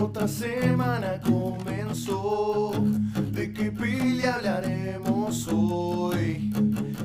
[0.00, 2.72] Otra semana comenzó.
[3.32, 6.52] ¿De qué peli hablaremos hoy?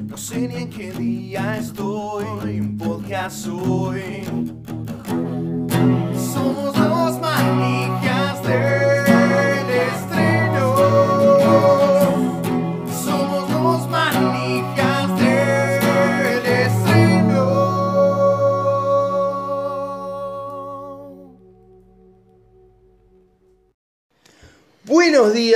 [0.07, 2.59] No sé ni en qué día estoy.
[2.59, 4.50] Un podcast hoy.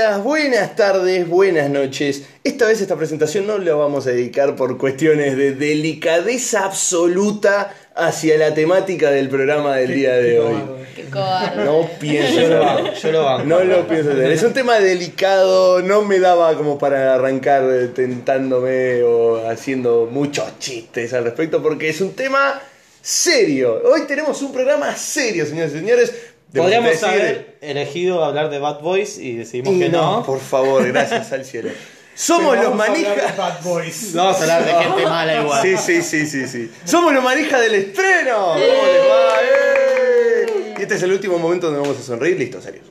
[0.05, 2.23] Días, buenas tardes, buenas noches.
[2.43, 8.37] Esta vez esta presentación no la vamos a dedicar por cuestiones de delicadeza absoluta hacia
[8.37, 10.55] la temática del programa del día de hoy.
[10.95, 11.65] Qué cobarde.
[11.65, 13.45] No pienso Yo lo banco, yo lo banco.
[13.45, 14.31] No lo pienso hacer.
[14.31, 17.63] Es un tema delicado, no me daba como para arrancar
[17.95, 22.61] tentándome o haciendo muchos chistes al respecto porque es un tema
[23.01, 23.81] serio.
[23.83, 26.13] Hoy tenemos un programa serio, señores y señores.
[26.61, 30.23] Podríamos decir- haber elegido hablar de Bad Boys y decidimos Y que no.
[30.25, 31.69] por favor, gracias al cielo.
[32.15, 33.35] Somos los manijas.
[33.35, 34.13] Bad Boys.
[34.15, 35.61] No vamos a hablar de gente mala igual.
[35.61, 36.71] Sí, sí, sí, sí, sí.
[36.85, 38.37] Somos los manijas del estreno.
[38.53, 38.65] ¿Cómo les
[39.11, 39.35] va?
[39.43, 40.73] ¡Eh!
[40.77, 42.37] Y este es el último momento donde vamos a sonreír.
[42.39, 42.85] Listo, serios.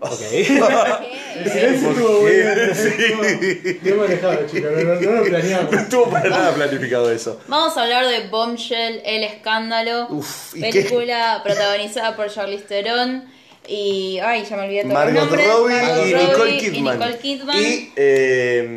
[0.00, 0.20] Ok.
[0.32, 2.74] El silencio estuvo bien.
[2.74, 3.78] Sí.
[3.82, 4.70] Bien manejado, chicos.
[4.72, 5.72] No, no, no lo planeamos.
[5.72, 7.40] No estuvo para nada planificado eso.
[7.48, 10.70] Vamos a hablar de Bombshell, El Escándalo, Uf, ¿y qué?
[10.82, 13.24] película protagonizada por Charlize Theron
[13.68, 14.18] y...
[14.22, 15.48] Ay, ya me olvidé todos los Margot nombres.
[15.48, 16.80] Robbie Margot y Robbie Nicole y.
[16.82, 17.56] Nicole Kidman.
[17.62, 18.68] Y eh,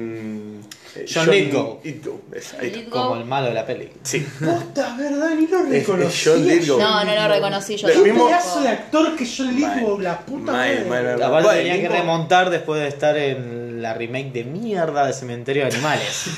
[1.11, 1.79] John Lithgow.
[1.83, 2.79] Lithgow, es- ahí está.
[2.79, 3.01] Lithgow.
[3.09, 3.89] Como el malo de la peli.
[4.03, 4.19] Sí.
[4.39, 5.31] Puta, ¿verdad?
[5.35, 6.21] Ni lo reconocí.
[6.25, 6.79] John Lithgow.
[6.79, 10.51] No, no lo reconocí yo Qué mismo- pedazo de actor que John Lithgow, la puta
[10.51, 11.13] madre.
[11.23, 15.73] Aparte tenía que remontar después de estar en la remake de mierda de Cementerio de
[15.73, 16.25] Animales.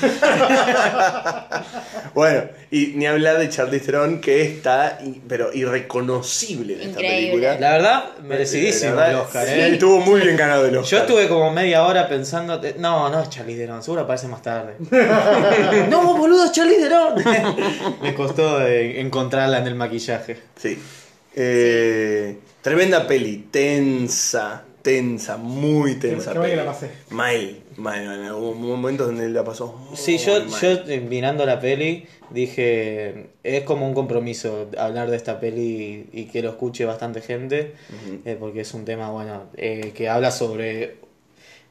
[2.14, 4.98] Bueno, y ni hablar de Charlize Theron que está,
[5.28, 7.26] pero irreconocible en esta Increíble.
[7.28, 7.60] película.
[7.60, 9.68] La verdad, merecidísimo La verdad, el Oscar, sí, ¿eh?
[9.74, 10.90] Estuvo muy bien ganado el Oscar.
[11.00, 14.40] Yo estuve como media hora pensando, eh, no, no es Charlie Theron, seguro aparece más
[14.40, 14.76] tarde.
[15.90, 17.22] no, boludo, es Charlie Theron.
[18.02, 20.38] Me costó eh, encontrarla en el maquillaje.
[20.56, 20.78] Sí.
[21.34, 26.32] Eh, Tremenda peli, tensa, tensa, muy tensa.
[26.32, 26.64] Qué mal que peli.
[26.64, 26.90] la pasé.
[27.10, 28.32] Mal, mal, mal.
[28.32, 29.66] Hubo momentos donde la pasó.
[29.88, 30.60] muy Sí, yo, mal.
[30.60, 36.20] yo eh, mirando la peli dije, es como un compromiso hablar de esta peli y,
[36.20, 37.72] y que lo escuche bastante gente,
[38.24, 40.96] eh, porque es un tema, bueno, eh, que habla sobre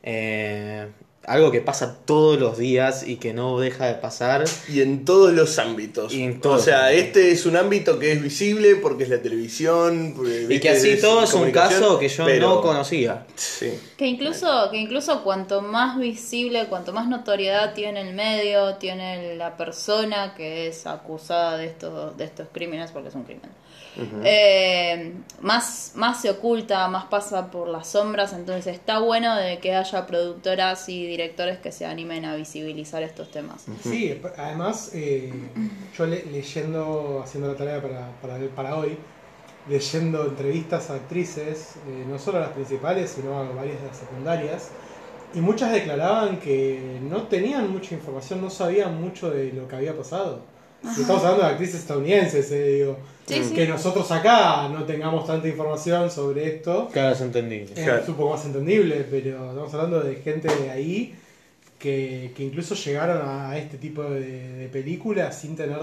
[0.04, 0.88] eh,
[1.28, 4.44] algo que pasa todos los días y que no deja de pasar.
[4.68, 6.14] Y en todos los ámbitos.
[6.14, 7.06] Y en o todos sea, los ámbitos.
[7.08, 10.14] este es un ámbito que es visible porque es la televisión.
[10.16, 13.26] porque, Y que así todo es un caso que yo pero- no conocía.
[13.36, 13.74] Sí.
[13.98, 19.58] Que incluso, que incluso cuanto más visible, cuanto más notoriedad tiene el medio, tiene la
[19.58, 23.50] persona que es acusada de estos, de estos crímenes, porque es un crimen,
[24.24, 29.76] eh, más, más se oculta, más pasa por las sombras, entonces está bueno de que
[29.76, 33.66] haya productoras y directores que se animen a visibilizar estos temas.
[33.84, 35.32] Sí, además, eh,
[35.98, 38.98] yo le- leyendo, haciendo la tarea para, para, para hoy,
[39.70, 43.98] leyendo entrevistas a actrices, eh, no solo a las principales, sino a varias de las
[43.98, 44.70] secundarias,
[45.34, 49.96] y muchas declaraban que no tenían mucha información, no sabían mucho de lo que había
[49.98, 50.40] pasado.
[50.90, 52.98] Estamos hablando de actrices estadounidenses, eh, digo.
[53.28, 53.54] Sí, sí.
[53.56, 56.90] Que nosotros acá no tengamos tanta información sobre esto.
[56.92, 57.74] Claro, es entendible.
[57.76, 61.16] Es un poco más entendible, pero estamos hablando de gente de ahí
[61.80, 65.80] que, que incluso llegaron a este tipo de, de películas sin tener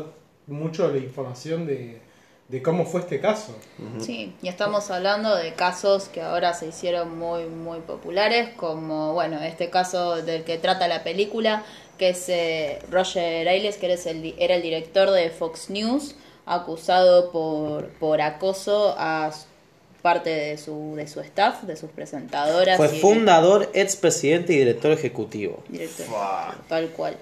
[0.46, 2.00] mucho la información de,
[2.48, 3.56] de cómo fue este caso.
[3.98, 9.40] Sí, y estamos hablando de casos que ahora se hicieron muy, muy populares, como, bueno,
[9.42, 11.64] este caso del que trata la película,
[11.98, 16.14] que es eh, Roger Ailes, que eres el, di- era el director de Fox News,
[16.46, 19.30] acusado por, por acoso a
[20.02, 22.76] parte de su, de su staff, de sus presentadoras.
[22.76, 25.62] Fue y- fundador, expresidente y director ejecutivo.
[25.68, 26.06] director,
[26.68, 27.16] tal cual.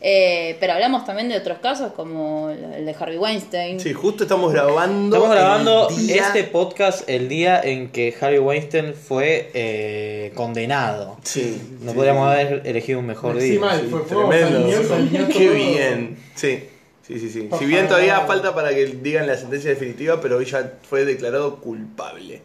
[0.00, 3.80] Eh, pero hablamos también de otros casos, como el de Harvey Weinstein.
[3.80, 5.16] Sí, justo estamos grabando.
[5.16, 11.16] Estamos grabando día- este podcast el día en que Harvey Weinstein fue eh, condenado.
[11.22, 11.60] Sí.
[11.80, 13.60] No sí, podríamos haber elegido un mejor Sí, día.
[13.60, 14.60] mal, Sí, fue fuego, tremendo.
[14.60, 15.54] salió, salió Qué todo.
[15.54, 16.18] bien.
[16.34, 16.64] Sí.
[17.06, 17.48] Sí, sí, sí.
[17.58, 21.56] Si bien todavía falta para que digan la sentencia definitiva, pero hoy ya fue declarado
[21.60, 22.42] culpable.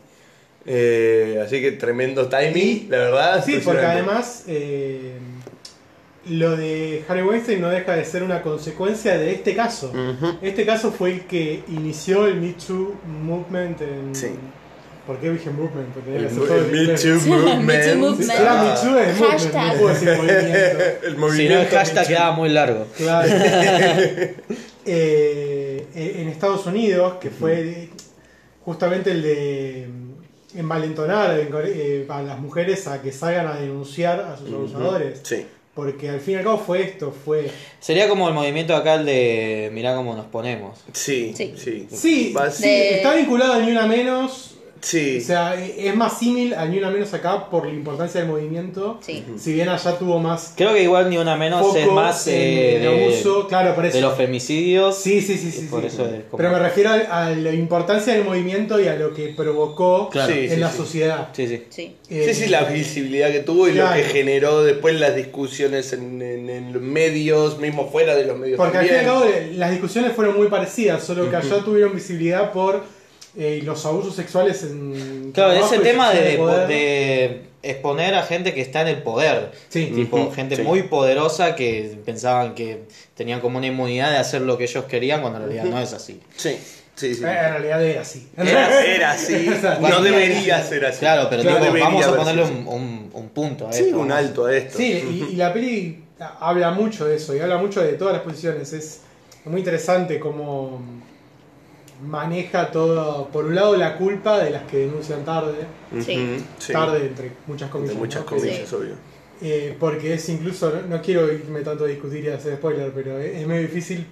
[0.66, 3.44] Eh, así que tremendo timing, la verdad.
[3.44, 5.14] Sí, porque además eh,
[6.30, 9.88] lo de Harvey Weinstein no deja de ser una consecuencia de este caso.
[9.92, 10.38] Ujú.
[10.42, 14.28] Este caso fue el que inició el Me Too Movement en, Sí.
[15.08, 15.90] ¿Por qué dije movement?
[15.96, 16.94] Porque El, todo el en Me.
[16.96, 17.64] Too Movement.
[17.64, 18.32] Me Too Movement.
[18.40, 19.68] era Me Too es movement, Hashtag.
[19.74, 20.54] no puedo decir movimiento.
[21.04, 22.88] El Si no, movimiento el hashtag quedaba muy largo.
[22.98, 23.30] Claro.
[24.84, 27.90] Eh, en Estados Unidos, que fue
[28.66, 34.38] justamente el de mm, envalentonar eh, a las mujeres a que salgan a denunciar a
[34.38, 35.20] sus abusadores.
[35.24, 35.46] Sí.
[35.74, 37.50] Porque al fin y al cabo fue esto, fue...
[37.80, 40.80] Sería como el movimiento acá el de mirá cómo nos ponemos.
[40.92, 41.54] Sí, Sí.
[41.58, 41.88] sí.
[41.90, 44.56] Sí, Va- sí, De- está vinculado a Ni Una Menos.
[44.82, 45.20] Sí.
[45.20, 49.00] O sea, es más símil a Ni Una Menos acá por la importancia del movimiento.
[49.02, 49.24] Sí.
[49.38, 52.80] Si bien allá tuvo más Creo que igual ni una menos es más en eh,
[52.80, 53.48] de, abuso.
[53.48, 53.96] Claro, por eso.
[53.98, 54.98] de los femicidios.
[54.98, 55.68] Sí, sí, sí, sí.
[55.70, 55.88] Por sí.
[55.88, 59.14] eso es como- Pero me refiero a, a la importancia del movimiento y a lo
[59.14, 60.34] que provocó Claro.
[60.34, 60.78] En sí, la sí.
[60.78, 61.30] sociedad.
[61.34, 61.64] Sí, sí.
[61.70, 61.96] Sí.
[62.10, 66.22] Eh, Sí, sí, la visibilidad que tuvo y lo que generó después las discusiones en,
[66.22, 69.30] en- en los medios, mismo fuera de los medios Porque al fin y al también.
[69.32, 72.84] cabo eh, las discusiones fueron muy parecidas, solo que allá tuvieron visibilidad por
[73.38, 75.32] eh, los abusos sexuales en.
[75.34, 76.68] Claro, ese y tema de, poder.
[76.68, 79.52] de exponer a gente que está en el poder.
[79.70, 79.92] Sí.
[79.96, 80.62] Tipo, Ujú, gente sí.
[80.64, 82.84] muy poderosa que pensaban que
[83.16, 85.94] tenían como una inmunidad de hacer lo que ellos querían cuando en realidad no es
[85.94, 86.20] así.
[86.36, 86.58] Sí,
[86.96, 87.24] sí, sí.
[87.24, 88.28] Eh, en realidad era así.
[88.36, 91.00] Era, era así, O sea, no debería ser así.
[91.00, 93.74] Claro, pero No tipo, vamos a ponerle un, un- un punto a.
[93.74, 94.00] Sí, esto.
[94.00, 94.26] un vamos.
[94.26, 94.78] alto a esto.
[94.78, 96.04] Sí, y, y la peli
[96.40, 98.74] habla mucho de eso, y habla mucho de todas las posiciones.
[98.74, 99.02] Es
[99.46, 100.82] muy interesante cómo
[102.02, 105.54] maneja todo, por un lado, la culpa de las que denuncian tarde,
[106.02, 106.44] Sí.
[106.72, 107.96] Tarde entre muchas De comillas.
[107.96, 108.26] muchas ¿no?
[108.28, 108.76] comillas, Sí.
[108.76, 108.94] obvio.
[109.44, 113.18] Eh, porque es incluso, no, no quiero irme tanto a discutir y hacer spoiler, pero
[113.20, 114.06] es, es medio difícil.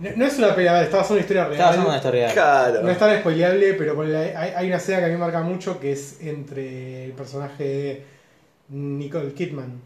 [0.00, 1.52] No, no es una pelea, está basada en una historia real.
[1.52, 2.32] Estaba haciendo una historia real.
[2.32, 2.82] Claro.
[2.82, 5.78] No es tan spoileable, pero hay, hay una escena que a mí me marca mucho
[5.78, 8.04] que es entre el personaje de
[8.70, 9.80] Nicole Kidman.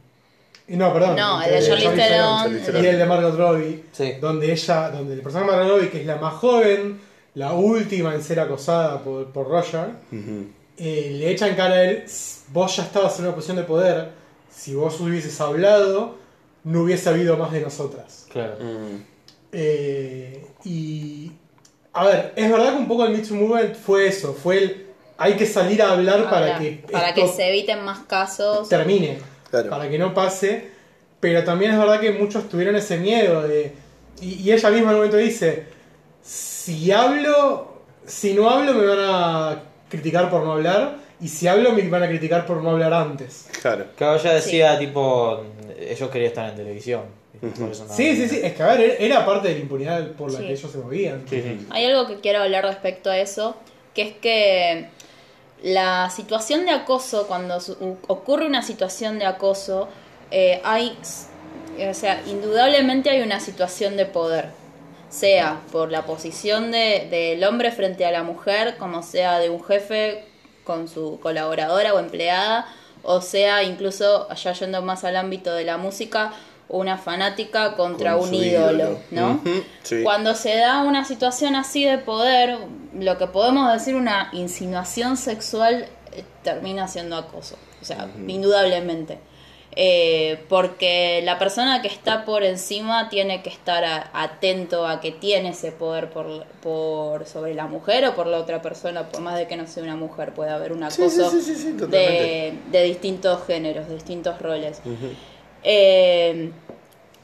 [0.68, 1.16] Eh, No, perdón.
[1.16, 2.84] No, el entre de Charlize Theron.
[2.84, 4.12] Y el de Margot Robbie, Sí.
[4.20, 6.98] donde ella, donde el personaje de Margot Robbie, que es la más joven,
[7.34, 9.88] la última en ser acosada por, por Roger,
[10.76, 12.04] eh, le echa en cara a él,
[12.52, 14.10] vos ya estabas en una posición de poder,
[14.54, 16.16] si vos hubieses hablado,
[16.64, 18.26] no hubiese habido más de nosotras.
[18.30, 18.54] Claro.
[18.60, 19.02] Mm.
[19.52, 21.30] Eh, y,
[21.92, 24.86] a ver, es verdad que un poco el Me Too Movement fue eso, fue el,
[25.16, 28.68] hay que salir a hablar para que para esto que se eviten más casos.
[28.68, 29.18] termine,
[29.50, 29.70] Claro.
[29.70, 30.68] para que no pase,
[31.20, 33.72] pero también es verdad que muchos tuvieron ese miedo de,
[34.20, 35.66] y, y ella misma en un momento dice,
[36.24, 37.74] si hablo,
[38.06, 42.02] si no hablo me van a criticar por no hablar, y si hablo me van
[42.02, 43.46] a criticar por no hablar antes.
[43.62, 43.84] Claro.
[43.96, 45.42] Claro, ella decía, tipo,
[45.78, 47.02] ellos querían estar en televisión.
[47.40, 50.12] Por eso no- Sí, sí, sí, es que a ver, era parte de la impunidad
[50.12, 50.46] por la Sí.
[50.46, 51.24] que ellos se movían.
[51.28, 51.66] Sí, sí.
[51.70, 53.54] Hay algo que quiero hablar respecto a eso,
[53.92, 54.88] que es que
[55.62, 59.88] la situación de acoso, cuando su- ocurre una situación de acoso,
[60.30, 60.96] eh, hay,
[61.88, 64.48] o sea, indudablemente hay una situación de poder,
[65.14, 69.62] sea por la posición de- del hombre frente a la mujer, como sea de un
[69.64, 70.24] jefe
[70.64, 72.66] con su colaboradora o empleada,
[73.02, 76.32] o sea incluso, allá yendo más al ámbito de la música,
[76.68, 78.98] una fanática contra Con un ídolo, ídolo.
[79.10, 79.40] ¿no?
[79.82, 80.02] Sí.
[80.02, 82.58] Cuando se da una situación así de poder,
[82.98, 89.18] lo que podemos decir una insinuación sexual eh, termina siendo acoso, o sea, indudablemente.
[89.76, 95.10] Eh, porque la persona que está por encima tiene que estar a- atento a que
[95.10, 99.36] tiene ese poder por, por sobre la mujer o por la otra persona, por más
[99.36, 101.78] de que no sea una mujer, puede haber un acoso sí, sí, sí, sí, de,
[101.78, 102.58] totalmente.
[102.70, 104.80] de distintos géneros, de distintos roles.
[105.64, 106.50] Eh,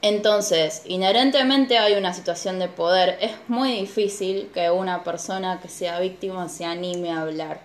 [0.01, 3.17] entonces, inherentemente hay una situación de poder.
[3.21, 7.61] Es muy difícil que una persona que sea víctima se anime a hablar.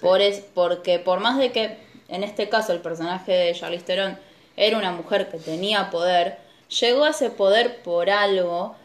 [0.00, 1.78] Por es, porque por más de que,
[2.14, 4.18] en este caso, el personaje de Charlize Theron
[4.56, 6.36] era una mujer que tenía poder,
[6.80, 8.76] llegó a ese poder por algo.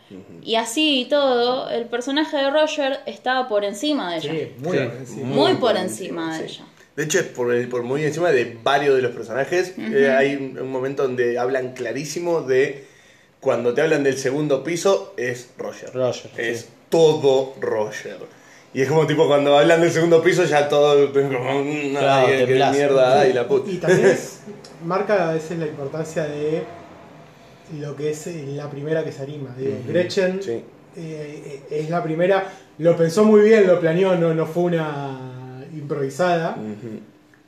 [0.41, 4.31] Y así y todo, el personaje de Roger estaba por encima de ella.
[4.31, 4.83] Sí, muy Sí.
[4.83, 5.27] encima.
[5.27, 6.55] Muy por encima de sí.
[6.55, 6.65] ella.
[6.95, 9.75] De hecho, es por, el- por muy encima de varios de los personajes.
[9.77, 12.85] Eh, hay un, un momento donde hablan clarísimo de
[13.39, 15.93] cuando te hablan del segundo piso, es Roger.
[15.93, 16.67] Roger, Es sí.
[16.89, 18.17] todo Roger.
[18.73, 21.05] Y es como tipo cuando hablan del segundo piso, ya todo.
[21.05, 22.75] es como, mm, Claro, ay, qué temblás.
[22.75, 23.71] mierda, ay, la puta.
[23.71, 24.41] Y también es,
[24.85, 26.63] marca a veces la importancia de
[27.79, 29.55] lo que es eh, la primera que se anima.
[29.57, 30.51] Digo, Gretchen Sí.
[30.51, 30.63] eh,
[30.97, 32.47] eh, es la primera,
[32.77, 36.55] lo pensó muy bien, lo planeó, no, no fue una improvisada.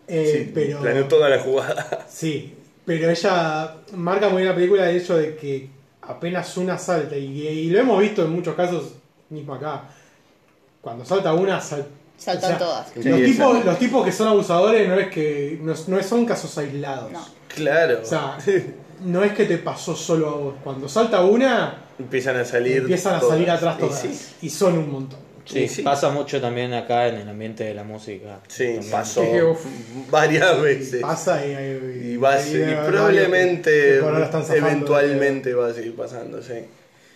[0.08, 2.06] Eh, Sí, pero, Planeó toda la jugada.
[2.10, 5.70] Sí, pero ella marca muy bien la película el hecho de que
[6.02, 8.96] apenas una salta, y, y lo hemos visto en muchos casos,
[9.30, 9.84] mismo acá,
[10.82, 12.88] cuando salta una, sal- Saltan todas.
[12.94, 16.56] Sí, los, tipos, los tipos que son abusadores no es que no, no son casos
[16.60, 17.12] aislados.
[17.12, 17.26] No.
[17.48, 18.00] Claro.
[18.04, 18.38] O sea,
[19.04, 20.54] no es que te pasó solo a vos.
[20.64, 22.78] Cuando salta una, Empiezan a salir.
[22.78, 23.34] empiezan a todas.
[23.36, 24.00] salir atrás Y todas.
[24.00, 24.20] sí.
[24.44, 25.20] Y son un montón.
[25.46, 25.82] Sí, sí.
[25.82, 28.40] Pasa mucho también acá en el ambiente de la música.
[28.48, 28.92] Sí, También.
[28.92, 29.24] pasó
[30.12, 31.02] varias veces.
[31.02, 33.98] Pasa y, y, Y, va a y probablemente,
[34.56, 36.54] eventualmente va a seguir pasando, sí.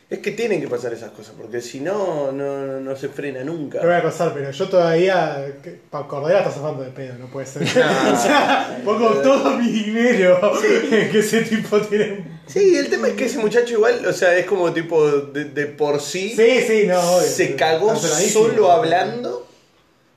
[0.07, 3.79] Es que tienen que pasar esas cosas, porque si no, no, no se frena nunca.
[3.79, 5.47] Te voy a acosar, pero yo todavía,
[5.89, 7.63] para Cordera estás zafando de pedo, no puede ser.
[7.63, 12.23] o sea, pongo todo mi dinero en que ese tipo tiene.
[12.45, 15.65] Sí, el tema es que ese muchacho igual, o sea, es como tipo de, de
[15.65, 17.27] por sí, Sí, sí, no, obvio.
[17.27, 19.47] se cagó solo hablando.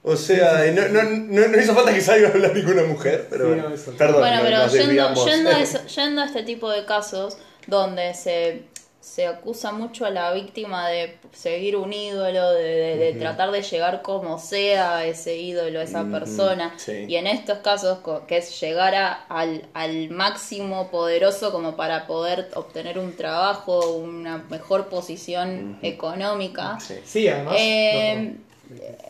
[0.02, 3.26] O sea, y no, no, no, no hizo falta que salga a hablar ninguna mujer,
[3.30, 3.92] pero Sí, bueno, no, eso.
[3.96, 4.20] perdón.
[4.20, 8.62] Bueno, no- pero yendo, yendo, a eso- yendo a este tipo de casos donde se,
[9.00, 13.62] se acusa mucho a la víctima de seguir un ídolo, de, de- de tratar de
[13.62, 16.74] llegar como sea a ese ídolo, a esa persona.
[16.76, 17.04] sí.
[17.08, 22.48] Y en estos casos, que es llegar a- al, al máximo poderoso como para poder
[22.54, 26.78] obtener un trabajo, una mejor posición económica.
[26.80, 26.94] Sí.
[27.04, 27.54] Sí, además.
[27.56, 28.36] Eh,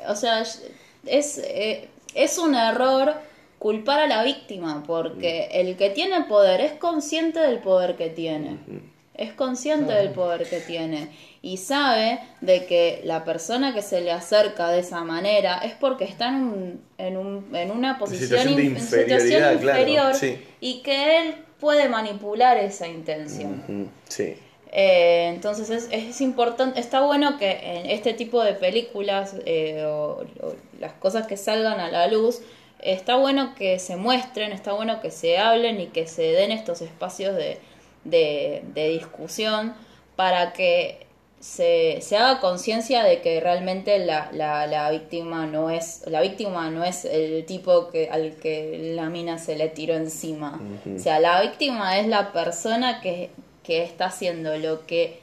[0.08, 0.42] o sea,
[1.06, 3.14] es, eh, es un error
[3.58, 8.58] culpar a la víctima, porque el que tiene poder es consciente del poder que tiene.
[9.18, 11.08] Es consciente del poder que tiene
[11.42, 16.04] y sabe de que la persona que se le acerca de esa manera es porque
[16.04, 19.78] está en, un- en, un- en una posición, situación de in- en situación inferioridad, claro,
[19.80, 20.38] inferior sí.
[20.60, 23.90] y que él puede manipular esa intención.
[24.08, 24.36] Sí.
[24.70, 30.22] Eh, entonces es, es importante, está bueno que en este tipo de películas eh, o,
[30.42, 32.40] o las cosas que salgan a la luz,
[32.80, 36.82] está bueno que se muestren, está bueno que se hablen y que se den estos
[36.82, 37.58] espacios de,
[38.10, 39.74] de, de discusión
[40.16, 41.06] para que
[41.40, 46.70] se, se haga conciencia de que realmente la, la, la víctima no es la víctima
[46.70, 50.60] no es el tipo que al que la mina se le tiró encima.
[50.96, 53.30] O sea la víctima es la persona que,
[53.62, 55.20] que está haciendo lo que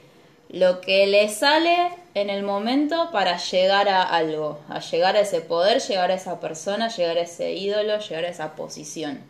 [0.48, 1.76] lo que le sale
[2.14, 6.40] en el momento para llegar a algo a llegar a ese poder llegar a esa
[6.40, 9.20] persona llegar a ese ídolo llegar a esa posición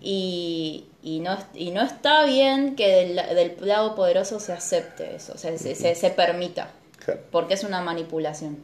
[0.00, 5.32] y, y, no, y no está bien que del, del lado poderoso se acepte eso,
[5.34, 6.70] o sea, se, se, se permita,
[7.04, 7.20] Claro.
[7.30, 8.58] porque es una manipulación.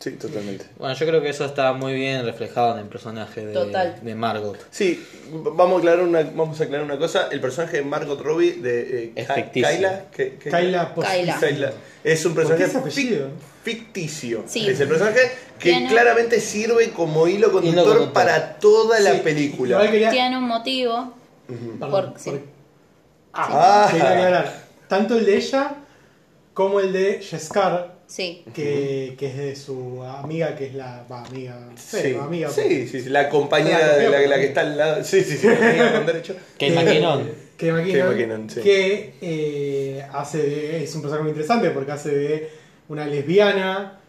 [0.00, 0.64] Sí, totalmente.
[0.78, 3.98] Bueno, yo creo que eso está muy bien reflejado en el personaje de, Total.
[4.00, 4.56] de Margot.
[4.70, 7.28] Sí, vamos a aclarar una, vamos a aclarar una cosa.
[7.32, 9.68] El personaje de Margot Robbie de eh, Es ficticio.
[9.68, 11.38] Kyla, ¿qué- qué- Kyla Post- Kyla.
[11.40, 11.72] Kyla.
[12.04, 12.90] Es un ¿Por qué personaje
[13.64, 14.44] ficticio.
[14.46, 14.68] Sí.
[14.68, 15.20] Es el personaje
[15.58, 18.12] que Tiene- claramente sirve como hilo conductor, conductor.
[18.12, 19.80] para toda la película.
[19.90, 21.12] quería- Tiene un motivo,
[21.48, 22.30] Perdón, por- sí.
[22.30, 22.40] por-
[23.32, 23.88] Ah.
[23.90, 24.62] Quería aclarar.
[24.86, 25.74] Tanto el de ella
[26.54, 31.04] como el de Jeskar, sí, que, que es de su amiga, que es la.
[31.10, 31.56] Va, amiga.
[31.76, 32.50] Sí, Sí, amiga.
[32.50, 35.04] sí, sí, sí, la compañera La de la, que- la que está al lado.
[35.04, 36.34] Sí, sí, sí, la amiga con derecho.
[36.58, 37.30] Kate McKinnon.
[37.56, 38.60] Que McKinnon, sí.
[38.60, 42.50] que eh, hace de- es un personaje muy interesante porque hace de
[42.88, 44.00] una lesbiana,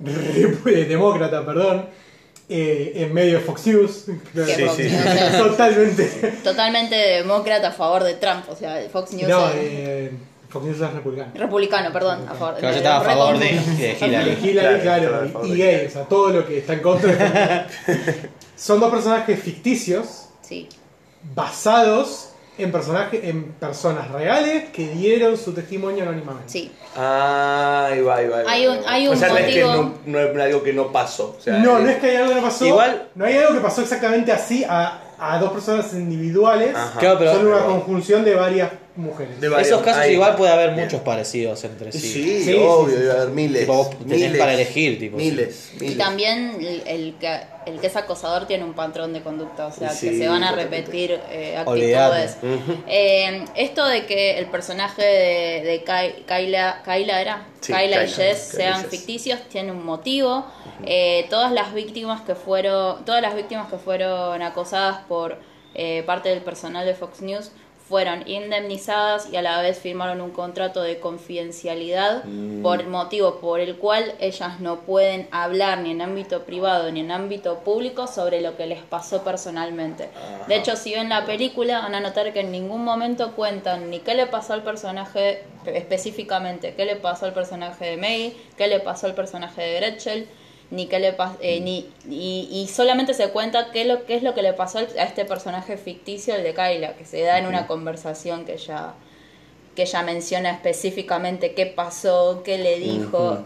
[0.00, 1.86] re- demócrata, perdón,
[2.48, 4.04] eh, en medio de Fox News.
[4.34, 4.44] Que
[4.76, 4.96] Sí, sí.
[5.38, 6.04] Totalmente.
[6.44, 10.10] totalmente demócrata a favor de Trump, o sea, Fox News No, es eh,
[10.54, 11.30] Es republicano.
[11.34, 12.56] republicano, perdón, a favor.
[12.56, 13.52] Claro, yo estaba a favor de, de
[14.00, 14.38] Y Hillary.
[14.42, 17.64] Hillary, Claro, y de gay, o sea, todo lo que está en contra de
[18.56, 20.68] Son dos personajes ficticios Sí,
[21.34, 22.28] basados
[22.58, 26.48] en personajes, en personas reales que dieron su testimonio anónimamente.
[26.52, 26.70] sí.
[26.94, 28.38] Ah, ahí va, ahí va.
[28.40, 30.36] ahí va, Hay un- hay o un sea, no es que motivo- no, no es
[30.42, 31.34] algo que no pasó.
[31.38, 32.66] O sea, no, eh, no es que hay algo que no pasó.
[32.66, 36.76] Igual- no hay algo que pasó exactamente así a, a dos personas individuales.
[36.76, 36.98] Ajá.
[37.00, 39.40] Claro, pero- son una Pero- conjunción de varias mujeres.
[39.40, 40.84] De varios- Esos casos igual puede haber Bien.
[40.84, 41.98] muchos parecidos entre sí.
[42.00, 43.00] Sí, Sí, obvio, sí, sí.
[43.00, 43.60] debe haber miles.
[43.62, 45.94] Tipo, vos tenés miles, para elegir, tipo, Miles, miles.
[45.94, 49.72] Y también el, el que, el que es acosador tiene un patrón de conducta, o
[49.72, 52.36] sea, Sí, que se van a repetir eh, actitudes.
[52.88, 55.84] Eh, esto de que el personaje de, de
[56.26, 60.44] Kyla, Kyla era, Sí, Kyla y Jess sean ficticios, tiene un motivo.
[60.84, 65.38] Eh, todas las víctimas que fueron, todas las víctimas que fueron acosadas por
[65.74, 67.50] eh, parte del personal de Fox News
[67.88, 72.62] fueron indemnizadas y a la vez firmaron un contrato de confidencialidad Mm.
[72.62, 77.00] por el motivo por el cual ellas no pueden hablar ni en ámbito privado ni
[77.00, 80.08] en ámbito público sobre lo que les pasó personalmente.
[80.48, 83.98] De hecho, si ven la película van a notar que en ningún momento cuentan ni
[84.00, 88.80] qué le pasó al personaje específicamente, qué le pasó al personaje de Maggie, qué le
[88.80, 90.26] pasó al personaje de Gretchen,
[90.72, 94.34] ni qué le eh, ni y, y solamente se cuenta qué, lo, qué es lo
[94.34, 97.66] que le pasó a este personaje ficticio, el de Kyla, que se da en una
[97.66, 98.94] conversación que ella
[99.74, 103.44] que ella menciona específicamente qué pasó, qué le dijo.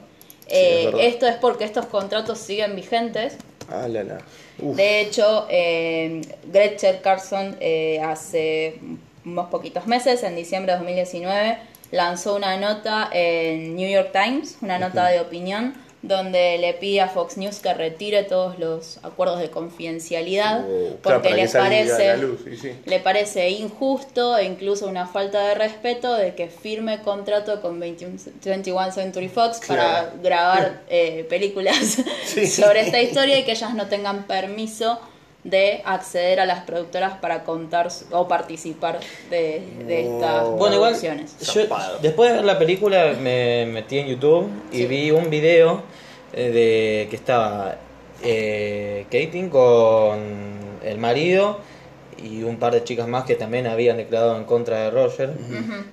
[0.48, 3.36] Eh, es esto es porque estos contratos siguen vigentes.
[3.68, 4.18] Ah, la, la.
[4.60, 4.76] Uf.
[4.76, 8.78] De hecho, eh, Gretchen Carlson eh, hace
[9.24, 11.58] unos poquitos meses, en diciembre de 2019,
[11.90, 15.74] lanzó una nota en New York Times, una nota de opinión,
[16.06, 21.30] donde le pide a Fox News que retire todos los acuerdos de confidencialidad Oh, porque
[21.34, 22.72] les parece luz, sí, sí.
[22.84, 28.16] le parece injusto e incluso una falta de respeto de que firme contrato con 21,
[28.44, 29.82] 21 Century Fox Claro.
[29.82, 32.46] para grabar eh, películas Sí.
[32.62, 34.98] sobre esta historia y que ellas no tengan permiso
[35.50, 38.98] de acceder a las productoras para contar su- o participar
[39.30, 40.50] de, de estas No.
[40.52, 41.60] Bueno, igual, yo
[42.02, 44.86] después de ver la película me metí en YouTube y Sí.
[44.86, 45.82] vi un video
[46.32, 47.76] eh, de que estaba
[48.22, 50.18] eh, Katie con
[50.84, 51.58] el marido
[52.22, 55.30] y un par de chicas más que también habían declarado en contra de Roger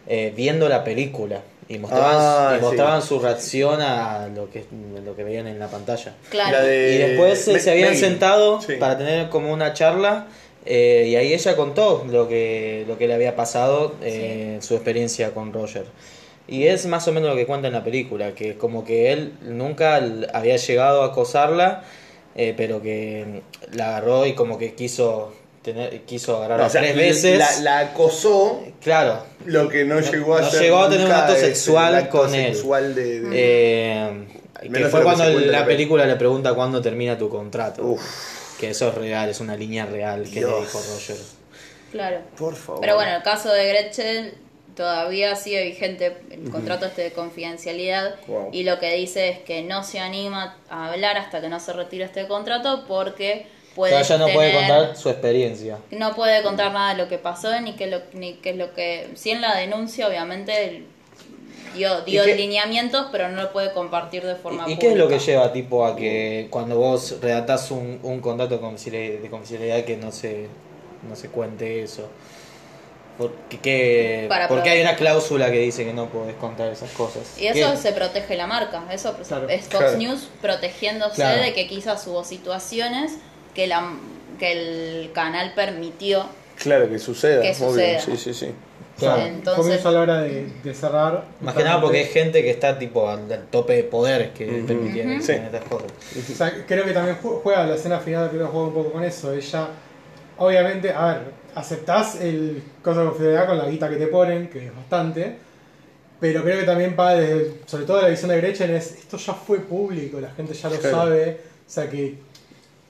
[0.08, 3.08] eh, viendo la película y mostraban, Ah, y mostraban sí.
[3.08, 4.66] su reacción a lo que,
[5.06, 6.14] lo que veían en la pantalla.
[6.30, 6.52] Claro.
[6.52, 8.00] La de- Y después eh, Me- se habían Maggie.
[8.02, 8.74] sentado Sí.
[8.80, 10.28] para tener como una charla
[10.66, 15.34] eh, y ahí ella contó lo que, lo que le había pasado, eh, su experiencia
[15.34, 15.86] con Roger.
[16.48, 19.34] Y es más o menos lo que cuenta en la película, que como que él
[19.42, 20.02] nunca
[20.34, 21.84] había llegado a acosarla,
[22.36, 23.42] eh, pero que
[23.74, 27.40] la agarró y como que quiso tener, quiso agarrarla No, o sea, tres veces.
[27.40, 29.24] La, la acosó, Claro.
[29.46, 32.18] lo que no, No- llegó a no ser llegó a tener un acto sexual acto
[32.20, 32.54] con él.
[32.54, 34.28] sexual de, de- Eh,
[34.62, 37.84] que fue que cuando en la la película le pregunta cuándo termina tu contrato.
[37.84, 38.02] Uf,
[38.60, 41.18] Que eso es real, es una línea real que le dijo Roger.
[41.92, 42.20] Claro.
[42.38, 42.82] por favor.
[42.82, 44.34] Pero bueno, el caso de Gretchen
[44.76, 48.50] todavía sigue vigente el contrato este de confidencialidad Wow.
[48.52, 51.74] y lo que dice es que no se anima a hablar hasta que no se
[51.74, 55.78] retire este contrato porque puede ella no puede contar su experiencia.
[55.92, 58.74] no puede contar nada de lo que pasó ni qué lo, ni qué es lo
[58.74, 60.84] que sí en la denuncia obviamente
[61.76, 64.92] dio dio ¿Y qué- lineamientos pero no lo puede compartir de forma ¿Y, y qué
[64.92, 69.22] es lo que lleva tipo a que cuando vos redactás un, un contrato de confidencialidad,
[69.24, 70.48] de confidencialidad que no se,
[71.10, 72.08] no se cuente eso?
[73.18, 77.22] Porque, porque hay una cláusula que dice que no podés contar esas cosas.
[77.40, 77.78] Y eso ¿Qué?
[77.78, 79.48] se protege la marca, eso Claro.
[79.50, 79.98] es Fox Claro.
[79.98, 81.44] News protegiéndose Claro.
[81.44, 83.18] de que quizás hubo situaciones
[83.54, 83.92] que la
[84.40, 84.52] que
[85.04, 86.26] el canal permitió.
[86.58, 87.70] Claro que suceda, Que obvio.
[87.70, 88.00] suceda.
[88.00, 88.48] Sí, sí, sí.
[88.98, 89.22] Claro.
[89.24, 91.26] Entonces- Comienzo a la hora de, de cerrar.
[91.42, 94.64] Más que nada porque hay gente que está tipo al, al tope de poder que
[95.22, 95.92] se hagan estas cosas.
[96.32, 98.92] O sea, creo que también ju- juega la escena final, creo que juega un poco
[98.94, 99.34] con eso.
[99.34, 99.68] Ella,
[100.38, 101.22] obviamente, a ver,
[101.56, 105.38] aceptás el cosa de confidencialidad con la guita que te ponen, que es bastante.
[106.20, 109.34] Pero creo que también va desde, sobre todo la visión de Gretchen, es esto ya
[109.34, 110.98] fue público, la gente ya lo Claro.
[110.98, 111.40] sabe.
[111.68, 112.16] O sea que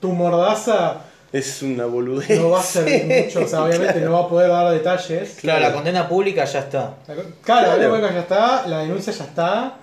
[0.04, 1.00] tu mordaza
[1.32, 2.38] Es una boludez.
[2.38, 5.38] no va a ser mucho, o sea, obviamente no va a poder dar detalles.
[5.40, 6.96] Claro, la condena pública ya está.
[7.08, 9.76] La Claro, la huelga ya está, la denuncia ya está.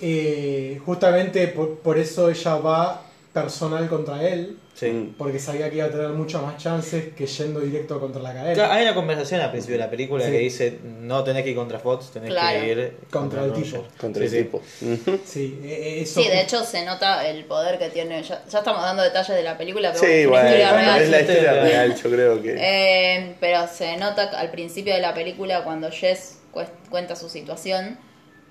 [0.00, 5.14] Eh, justamente por, por eso ella va personal contra él, Sí.
[5.16, 8.52] porque sabía que iba a tener muchas más chances que yendo directo contra la cadena.
[8.54, 10.30] Claro, hay una conversación al principio de la película Sí.
[10.32, 12.60] que dice no tenés que ir contra Fox, tenés Claro.
[12.60, 13.64] que ir Contra el Roger".
[13.64, 13.84] tipo.
[13.98, 14.42] Contra Sí, el sí.
[14.48, 14.62] tipo.
[15.24, 18.22] Sí, eh, eso Sí, de hecho se nota el poder que tiene.
[18.22, 21.02] Ya, ya estamos dando detalles de la película, pero Sí, bueno, historia bueno, real.
[21.02, 22.54] es la historia real, yo creo que.
[22.58, 26.38] Eh, pero se nota al principio de la película cuando Jess
[26.90, 27.98] cuenta su situación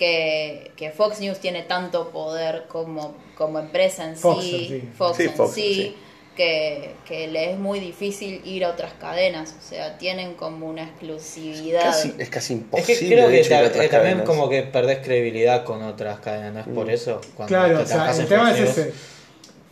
[0.02, 4.90] que, que Fox News tiene tanto poder como, como empresa en Fox sí, en sí.
[4.98, 5.96] Fox Sí, en Fox en sí.
[6.36, 10.86] Que, que le es muy difícil ir a otras cadenas, o sea, tienen como una
[10.86, 11.84] exclusividad.
[11.84, 13.00] Casi, es casi Es imposible.
[13.00, 14.26] que creo de que hecho, ir a otras también cadenas.
[14.26, 17.22] como que perdés credibilidad con otras cadenas, ¿no es por eso?
[17.36, 18.94] Cuando Claro, te o sea, el tema Fox es ese.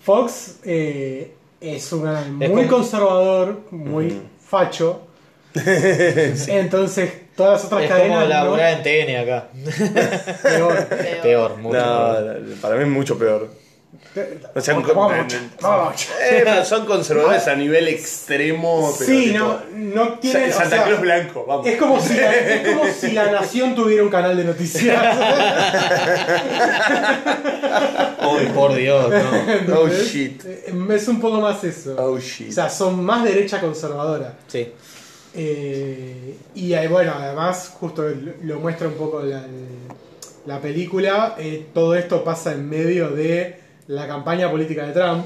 [0.03, 5.07] Fox eh, es un canal muy como- conservador, muy facho.
[6.47, 8.19] Entonces, todas las otras Es como cadenas.
[8.23, 8.27] ¿no?
[8.27, 9.47] laburar en TN acá.
[10.43, 10.87] Peor.
[11.23, 12.39] Peor, mucho No, peor.
[12.41, 13.49] no, para mí es mucho peor.
[14.55, 16.07] O sea, Vamos, vamos, vamos.
[16.21, 18.93] eh, pero son conservadores a nivel extremo.
[18.99, 20.51] Pero Sí, tipo, no, no tienen.
[20.51, 21.67] Sa- Santa o sea, Cruz Blanco, vamos.
[21.67, 25.01] Es como, si la, es como si la nación tuviera un canal de noticias.
[28.31, 29.09] Uy, por Dios,
[29.67, 29.79] no.
[29.79, 30.43] Oh shit.
[30.45, 31.95] Eh, Es un poco más eso.
[31.97, 32.49] Oh shit.
[32.49, 34.33] O sea, son más derecha conservadora.
[34.47, 34.71] Sí.
[35.35, 38.03] Eh, y bueno, además, justo
[38.43, 39.45] lo, muestra un poco la,
[40.45, 41.35] la película.
[41.37, 45.25] eh, todo esto pasa en medio de la campaña política de Trump,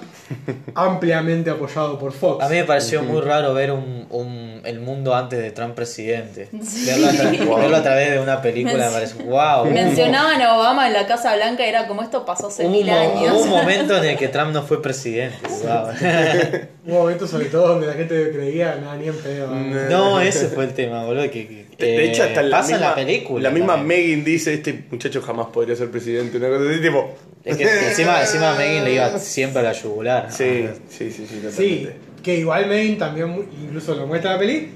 [0.73, 2.43] ampliamente apoyado por Fox.
[2.45, 6.47] A mí me pareció muy raro ver un, un- el mundo antes de Trump presidente.
[6.63, 6.85] Sí.
[6.85, 9.65] Verlo, a tra- verlo a través de una película me parece, wow.
[9.65, 12.89] Mencionaban a Obama en la Casa Blanca y era como esto pasó hace Hubo mil
[12.89, 13.33] años.
[13.33, 15.35] hubo un momento en el que Trump no fue presidente.
[15.63, 15.87] wow.
[16.85, 19.47] Un momento sobre todo donde la gente creía, nada, ni en pedo.
[19.89, 21.23] No, ese fue el tema, boludo.
[21.31, 23.43] Que, que- De, hecho, hasta eh, la pasa misma, la película.
[23.43, 24.05] La misma también.
[24.05, 26.37] Megan dice: Este muchacho jamás podría ser presidente.
[26.37, 27.15] Una cosa así, tipo.
[27.45, 30.31] Es que encima, encima a Megan le iba siempre a la yugular.
[30.31, 31.95] Sí, sí, sí, sí, Sí, totalmente.
[32.23, 34.69] que igual Maine también, incluso lo muestra en la peli,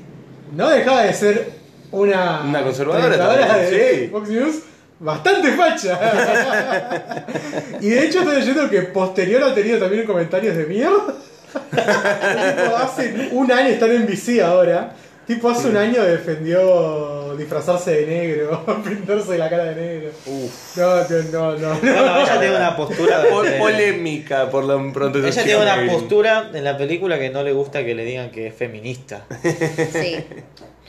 [0.55, 1.49] no dejaba de ser
[1.91, 4.07] una, Una conservadora también, de sí.
[4.11, 4.55] Fox News,
[4.99, 7.25] bastante facha.
[7.81, 11.15] y de hecho estoy leyendo que posterior ha tenido también comentarios de mierda.
[11.71, 14.93] tipo, hace un año están en VC ahora.
[15.25, 20.11] Tipo, hace un año defendió disfrazarse de negro, pintarse la cara de negro.
[20.25, 20.77] Uf.
[20.77, 21.79] No, no, no, no.
[21.79, 23.23] Bueno, ella tiene una postura.
[23.59, 25.19] Polémica por lo pronto.
[25.25, 28.47] ella tiene una postura en la película que no le gusta que le digan que
[28.47, 29.25] es feminista.
[29.91, 30.17] Sí,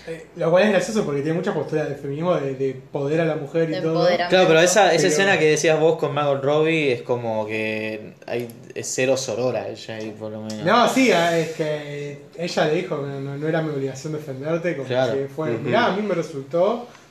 [0.06, 3.24] Eh, Lo cual es gracioso porque tiene mucha postura de feminismo, de, de poder a
[3.26, 4.06] la mujer y De todo.
[4.06, 8.12] Claro, pero esa, esa Pero- escena que decías vos con Margot Robbie es como que
[8.26, 10.64] hay es cero sorora ella ahí por lo menos.
[10.64, 14.76] No, sí, ah, es que ella le dijo que no, no era mi obligación defenderte,
[14.76, 15.12] como Claro.
[15.14, 16.38] que fue, mirá, a mí me resultó,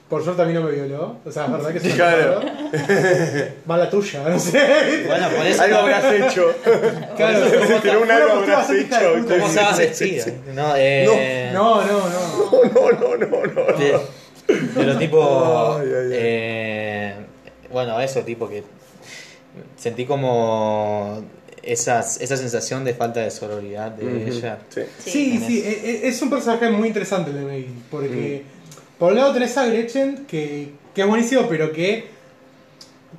[0.10, 2.42] por suerte a mí no me violó, o sea, es verdad que una Claro.
[3.66, 5.04] Mala tuya, no sé.
[5.06, 6.56] Bueno, por eso Algo no- habrás hecho.
[7.18, 7.46] Claro,
[7.84, 9.14] Pero un fue algo habrás hecho.
[9.28, 9.60] ¿Cómo se
[9.94, 10.26] sí, vestida?
[10.54, 12.64] No, eh, No, no, no.
[12.64, 13.78] No, no, no, no.
[13.78, 14.00] de-
[14.76, 15.78] Pero tipo.
[15.80, 16.10] Ay, ay, ay.
[16.14, 17.14] eh,
[17.72, 18.64] bueno, eso, tipo que.
[19.76, 21.22] Sentí como.
[21.64, 24.60] Esas, esa sensación de falta de sororidad de ella.
[24.70, 24.82] sí.
[25.04, 25.44] Sí.
[25.46, 28.44] Sí, e- e- es un personaje muy interesante el de Maggie, porque
[29.00, 32.08] por un lado tenés a Gretchen, que, que es buenísimo, pero que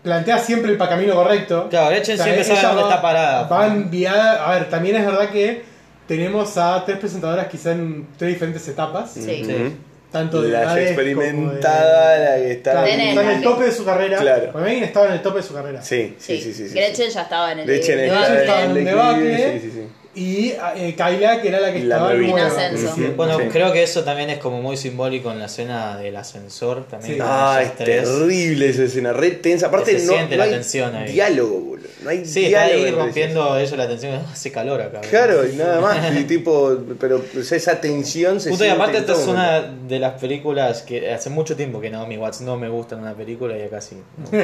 [0.03, 1.69] plantea siempre el camino correcto.
[1.71, 3.49] Claro, Gretchen O sea, siempre sabe dónde va- está parada.
[3.49, 4.47] Va enviada.
[4.49, 5.63] A ver, también es verdad que
[6.07, 9.11] tenemos a tres presentadoras quizá en tres diferentes etapas.
[9.13, 9.43] Sí.
[9.45, 9.73] Ujú.
[10.11, 12.71] Tanto de La experimentada, de- la que está.
[12.73, 14.19] Claro, está en el tope de su carrera.
[14.19, 14.53] Claro.
[14.61, 15.83] Mí estaba en el tope de su carrera.
[15.83, 16.69] Sí, sí, Sí, sí, sí.
[16.71, 18.23] sí, Gretchen ya estaba en el Gretchen debate.
[18.23, 19.53] está estaba en el debacle.
[19.61, 19.83] Sí, sí, sí.
[20.19, 22.41] Y eh, Kyla, que era la que La estaba nueva.
[22.41, 22.95] En ascenso.
[23.17, 23.45] Bueno, Sí.
[23.53, 27.15] creo que eso también es como muy simbólico en la escena del ascensor también.
[27.15, 27.21] Sí.
[27.23, 29.69] Ah, es terrible esa escena, re tensa.
[29.69, 31.13] Aparte, Se no, siente no la hay tensión ahí.
[31.13, 31.89] diálogo, boludo.
[32.03, 32.75] No hay Sí, está diálogo.
[32.75, 34.15] ahí entre rompiendo eso la tensión.
[34.33, 34.99] Hace calor acá.
[34.99, 35.11] ellos.
[35.11, 35.99] Claro, y nada más.
[36.19, 40.21] Y tipo, pero esa tensión se Puto, y siente aparte esta es una de las
[40.21, 43.63] películas que hace mucho tiempo que Naomi Watts no me gusta en una película y
[43.63, 43.97] acá sí.
[44.33, 44.39] ¿no?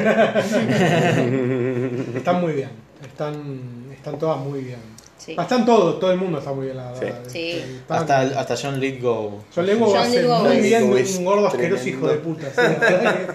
[2.17, 2.69] Están muy bien.
[3.05, 4.94] Están, están todas muy bien.
[5.17, 5.35] Sí.
[5.39, 7.19] Están todos, todo el mundo está muy bien, la verdad.
[7.27, 7.51] Sí.
[7.51, 9.41] Este, está- hasta, hasta John Lithgow.
[9.55, 12.47] John Lithgow John hace Lithgow muy es- bien es un gordo asqueroso hijo de puta.
[12.49, 13.33] sí, la verdad que-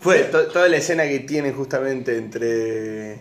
[0.00, 3.18] Fue to- toda la escena que tienen justamente entre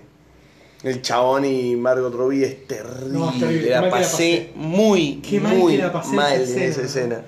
[0.83, 3.17] el chabón y Margot Robbie es terrible.
[3.17, 4.51] No, es terrible, qué La mal que la pasé pasé.
[4.55, 6.85] muy, Qué mal muy que la pasé en mal esa en esa escena.
[6.85, 7.21] escena.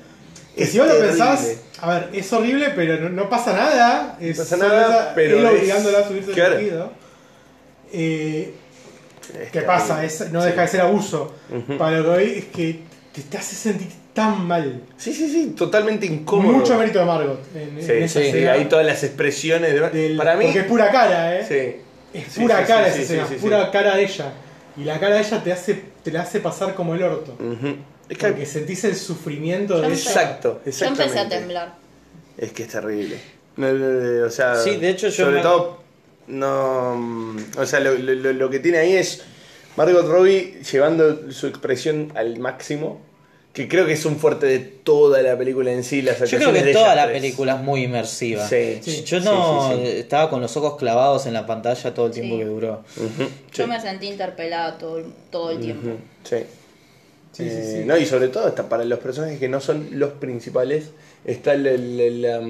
[0.56, 1.18] Que Es si vos lo terrible.
[1.18, 4.18] pensás, a ver, es horrible, pero no, no pasa nada.
[4.22, 6.52] Es pasa solo nada, esa- pero él es- obligándola a subirse claro.
[6.54, 6.92] al tejido.
[7.92, 8.54] Eh,
[9.38, 9.96] Es ¿Qué pasa?
[10.02, 10.08] terrible.
[10.08, 10.48] Es, no Sí.
[10.48, 11.34] deja de ser abuso.
[11.50, 11.78] Ujú.
[11.78, 12.80] Para lo que hoy es que
[13.14, 14.82] te, te hace sentir tan mal.
[14.98, 16.58] Sí, sí, sí, totalmente incómodo.
[16.58, 19.74] Mucho mérito de Margot en, en Sí, esa sí, hay todas las expresiones.
[19.74, 19.90] De...
[19.90, 21.46] del- Para mí, Porque es pura cara, ¿eh?
[21.48, 22.18] sí.
[22.20, 23.70] Es pura sí, cara sí, esa sí, escena, sí, sí, pura sí.
[23.72, 24.34] cara de ella.
[24.78, 27.38] Y la cara de ella te hace te la hace pasar como el orto.
[28.10, 30.22] Es que Porque sentís el sufrimiento Yo de empecé- ella.
[30.24, 31.04] Exacto, Yo exactamente.
[31.04, 31.76] empecé a temblar.
[32.38, 33.18] Es que es terrible.
[34.26, 35.80] O sea, Sí, de hecho yo sobre me- todo,
[36.30, 39.22] no, mm, o sea, lo, lo- lo- que tiene ahí es
[39.76, 43.02] Margot Robbie llevando su expresión al máximo,
[43.54, 46.02] que creo que es un fuerte de toda la película en sí.
[46.02, 47.20] Las Yo creo que de toda la tres.
[47.22, 48.48] película es muy inmersiva.
[48.48, 49.04] Sí, Sí.
[49.04, 49.98] Yo no Sí, sí, sí.
[49.98, 52.40] estaba con los ojos clavados en la pantalla todo el tiempo Sí.
[52.42, 52.84] que duró.
[53.52, 53.70] Yo sí.
[53.70, 55.88] me sentí interpelada todo, todo el tiempo.
[55.88, 56.38] Ujú, sí.
[57.32, 57.84] Sí, sí, Eh.
[57.86, 60.90] No, y sobre todo está para los personajes que no son los principales,
[61.26, 62.48] está la, la- la,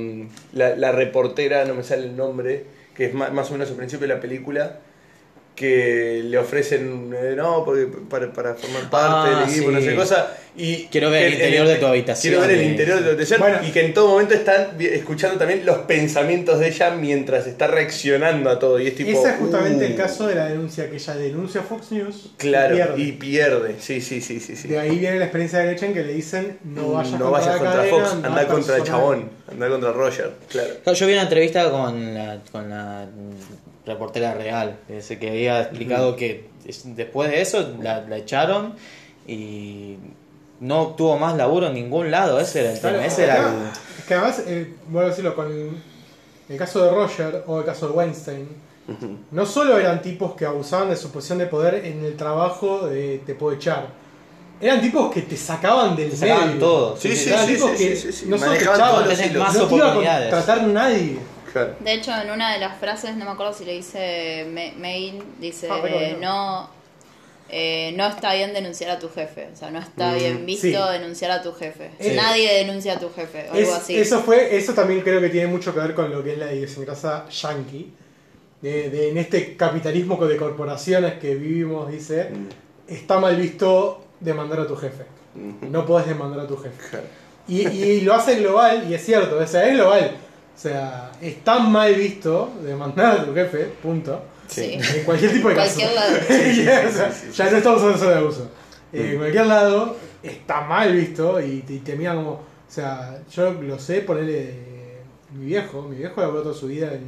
[0.54, 2.66] la- la reportera, no me sale el nombre,
[3.00, 4.80] que es más, o menos al principio de la película,
[5.60, 9.76] que le ofrecen, eh, no, porque para, para formar parte Ah, del equipo, sí.
[9.76, 10.38] no sé cosa.
[10.56, 13.04] Y Quiero ver el en- en interior de tu habitación, Quiero ver el interior de
[13.04, 13.40] tu habitación.
[13.42, 13.58] Bueno.
[13.68, 18.50] y que en todo momento están escuchando también los pensamientos de ella mientras está reaccionando
[18.50, 18.80] a todo.
[18.80, 19.10] Y es tipo.
[19.12, 22.32] Ese es justamente uh, el caso de la denuncia que ella denuncia a Fox News.
[22.38, 23.02] Claro, y pierde.
[23.04, 23.76] y pierde.
[23.80, 24.56] Sí, sí, sí, sí.
[24.56, 24.68] sí.
[24.70, 27.58] De ahí viene la experiencia de Gretchen que le dicen no vayas no contra vayas
[27.58, 28.84] contra cadena, Fox, anda contra el personal".
[28.84, 30.94] chabón, anda contra Roger, claro.
[30.94, 36.16] Yo vi una entrevista con la, con la mm, reportera real, ese que había explicado
[36.16, 38.76] que es- después de eso la, la echaron
[39.28, 39.96] y
[40.60, 42.40] no obtuvo más laburo en ningún lado.
[42.40, 43.08] Ese era el Claro, tema.
[43.08, 43.56] Ese era el-
[44.00, 45.82] Es que además, eh, vuelvo a decirlo, con
[46.50, 48.48] el caso de Roger o el caso de Weinstein,
[49.32, 53.22] no solo eran tipos que abusaban de su posición de poder en el trabajo de
[53.24, 53.88] te puedo echar,
[54.60, 56.60] eran tipos que te sacaban del Te sacaban medio.
[56.60, 56.98] todo.
[56.98, 58.26] Sí, sí, Eran sí, tipos sí, que sí, sí, sí.
[58.28, 58.80] no solo te echaban,
[59.38, 59.96] más no te iba a
[60.74, 61.18] nadie.
[61.52, 61.76] Claro.
[61.80, 64.46] De hecho, en una de las frases, no me acuerdo si le dice
[64.78, 66.62] Mail, dice, Ah, eh, no.
[66.64, 66.70] no,
[67.50, 69.50] eh, no está bien denunciar a tu jefe.
[69.52, 70.94] O sea, no está Mm, bien visto sí.
[70.94, 71.92] denunciar a tu jefe.
[72.00, 72.12] Sí.
[72.16, 73.98] Nadie denuncia a tu jefe, o algo así.
[73.98, 76.54] Eso fue, eso también creo que tiene mucho que ver con lo que es la
[76.54, 77.92] idiosincrasia yankee.
[78.62, 82.30] De, de- en este capitalismo de corporaciones que vivimos, dice,
[82.88, 85.04] está mal visto demandar a tu jefe.
[85.62, 86.76] No podés demandar a tu jefe.
[86.90, 87.06] Claro.
[87.48, 90.18] Y, y lo hace global, y es cierto, o sea, es global.
[90.62, 94.22] Sea, es tan mal visto demandar a tu jefe, punto.
[94.48, 94.74] Sí.
[94.74, 95.80] En cualquier tipo de caso.
[95.80, 96.90] Cualquier lado.
[96.90, 98.52] O sea, ya no estamos hablando solo de abuso.
[98.92, 102.32] Eh, en cualquier lado está mal visto y te, y te miran como.
[102.32, 104.54] O sea, yo lo sé ponerle.
[105.34, 107.04] Mi viejo, mi viejo laburó toda su vida en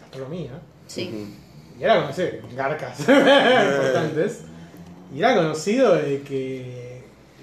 [0.00, 0.52] gastronomía.
[0.86, 1.36] Sí.
[1.78, 4.40] Y era conocido, garcas importantes.
[5.14, 7.02] Y era conocido de que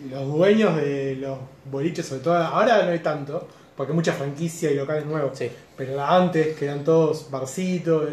[0.10, 1.38] los dueños de los
[1.72, 5.38] boliches, sobre todo ahora no hay tanto, porque hay mucha franquicia y locales nuevos.
[5.38, 5.52] Sí.
[5.76, 8.10] Pero antes, que eran todos barcitos,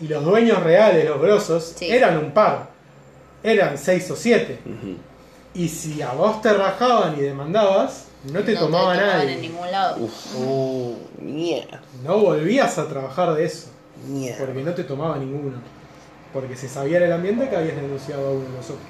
[0.00, 1.90] y los dueños reales, los grosos, Sí.
[1.90, 2.68] eran un par.
[3.42, 4.58] Eran seis o siete.
[5.54, 9.34] Y si a vos te rajaban y demandabas, no te no tomaba te nadie.
[9.34, 10.08] en ningún lado.
[10.36, 11.80] Uh, mierda.
[12.02, 13.68] No volvías a trabajar de eso.
[14.08, 14.44] Mierda.
[14.46, 15.58] Porque no te tomaba ninguno.
[16.32, 18.80] Porque se sabía en el ambiente que habías denunciado a uno de los otros.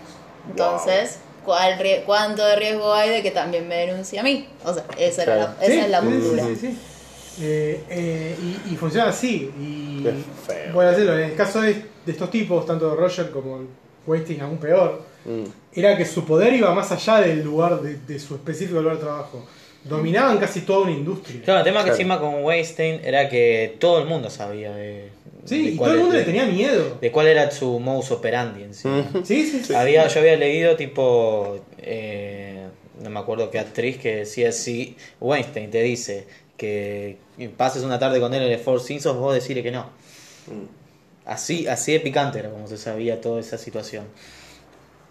[0.49, 4.48] Entonces, ¿cuál rie- ¿cuánto de riesgo hay de que también me denuncie a mí?
[4.64, 5.52] O sea, esa, era Claro.
[5.61, 6.42] la, esa Sí, es la sí, postura.
[6.44, 6.78] sí, sí, sí.
[7.42, 8.37] Eh, eh,
[8.68, 9.50] y, y funciona así.
[9.61, 10.14] Y Qué
[10.46, 10.72] feo.
[10.74, 11.74] Bueno, decirlo, en el caso de,
[12.07, 13.61] de estos tipos, tanto de Roger como
[14.07, 15.44] Westing, aún peor, Mm.
[15.74, 19.04] era que su poder iba más allá del lugar, de, de su específico lugar de
[19.04, 19.42] trabajo.
[19.83, 21.40] Dominaban casi toda una industria.
[21.42, 21.94] Claro, el tema que Claro.
[21.96, 25.09] encima con Weinstein era que todo el mundo sabía de,
[25.44, 26.96] Sí, y todo el mundo de- le tenía miedo.
[27.00, 28.88] de cuál era su modus operandi en sí.
[29.24, 29.74] Sí, sí, sí.
[29.74, 32.66] Había, yo había leído tipo, eh,
[33.02, 36.26] no me acuerdo qué actriz que decía si Weinstein te dice
[36.57, 37.18] que
[37.57, 39.90] pases una tarde con él en el Four Seasons, vos decirle que no.
[41.26, 44.04] Así, así de picante era como se sabía toda esa situación.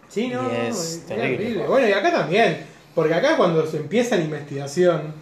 [0.10, 1.66] Sí, no, Y no, es era terrible.
[1.68, 2.58] Bueno, y acá también.
[2.94, 5.14] Porque acá cuando se empieza la investigación,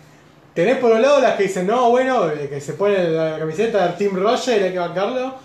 [0.53, 3.87] tenés por un lado las que dicen, no, bueno, eh, que se pone la camiseta
[3.87, 5.35] de Team Roger, hay que bancarlo.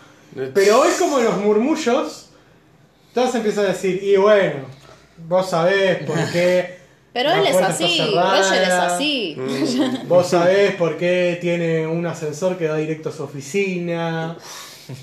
[0.53, 2.31] Pero hoy como los murmullos,
[3.15, 4.67] todos empiezan a decir, y bueno,
[5.27, 6.77] vos sabés por qué...
[7.13, 9.39] Pero él es así, Roger es así.
[10.07, 14.37] Vos sabés por qué tiene un ascensor que da directo a su oficina.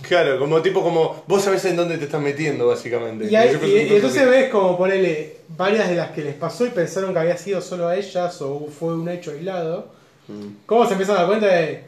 [0.02, 3.26] Claro, como tipo como vos sabés en dónde te estás metiendo básicamente.
[3.30, 7.12] Y, hay- que entonces ves como ponele varias de las que les pasó y pensaron
[7.14, 9.88] que había sido solo a ellas o fue un hecho aislado.
[10.28, 10.48] Mm.
[10.66, 11.84] ¿Cómo se empiezan a dar cuenta de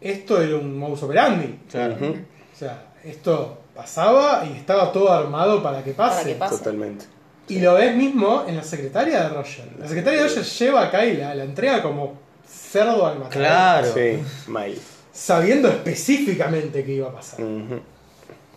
[0.00, 1.58] esto era un modus operandi?
[1.70, 1.96] Claro.
[2.00, 6.16] O sea, esto pasaba y estaba todo armado para que pase.
[6.22, 6.58] Para que pase.
[6.58, 7.04] Totalmente.
[7.48, 9.66] Y lo ves mismo en la secretaria de Roger.
[9.78, 12.14] La secretaria de Roger lleva a Kyla, la entrega como
[12.48, 13.30] cerdo al matadero.
[13.50, 13.92] Claro.
[13.94, 14.74] Sí, mal.
[15.12, 17.40] Sabiendo específicamente qué iba a pasar.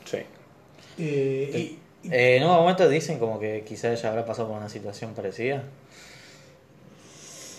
[0.05, 0.17] Sí.
[0.97, 1.79] Eh, y- y-
[2.11, 5.63] Eh, en un momento dicen como que quizás ella habrá pasado por una situación parecida.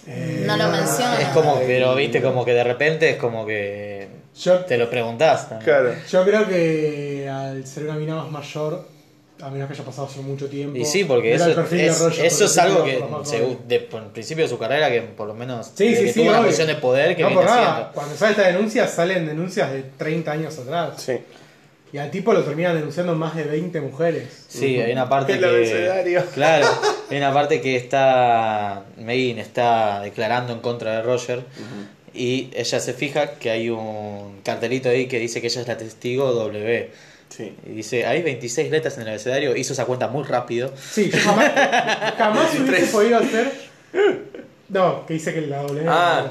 [0.07, 1.21] eh, No lo menciona.
[1.21, 4.07] Es como, pero viste, como que de repente es como que
[4.41, 5.65] Yo, te lo preguntás también.
[5.65, 5.95] Claro.
[6.09, 8.87] yo creo que al ser una mina más mayor,
[9.41, 10.77] a menos que haya pasado hace mucho tiempo.
[10.77, 13.59] Y sí, porque eso, el perfil de es, Roger, eso es algo que, joven.
[13.69, 16.21] de, por el principio de su carrera, que por lo menos Sí, sí, que sí,
[16.21, 17.73] tuvo una posición de poder que no viene por nada.
[17.73, 17.93] haciendo.
[17.93, 21.03] Cuando sale esta denuncia, salen denuncias de 30 años atrás.
[21.03, 21.19] Sí.
[21.93, 24.45] Y al tipo lo terminan denunciando más de 20 mujeres.
[24.49, 26.21] Sí, hay una parte que.
[26.35, 26.67] Claro,
[27.11, 28.85] hay una parte que está.
[28.97, 31.45] Megan está declarando en contra de Roger.
[32.13, 35.77] Y ella se fija que hay un cartelito ahí que dice que ella es la
[35.77, 36.91] testigo W.
[37.37, 37.55] Sí.
[37.67, 39.55] Y dice, hay 26 letras en el abecedario.
[39.57, 40.73] Hizo esa cuenta muy rápido.
[40.91, 41.51] Sí, yo jamás,
[42.17, 42.91] jamás hubiese 23.
[42.91, 43.53] podido hacer.
[44.69, 45.83] No, que dice que la doble.
[45.87, 46.27] Ah,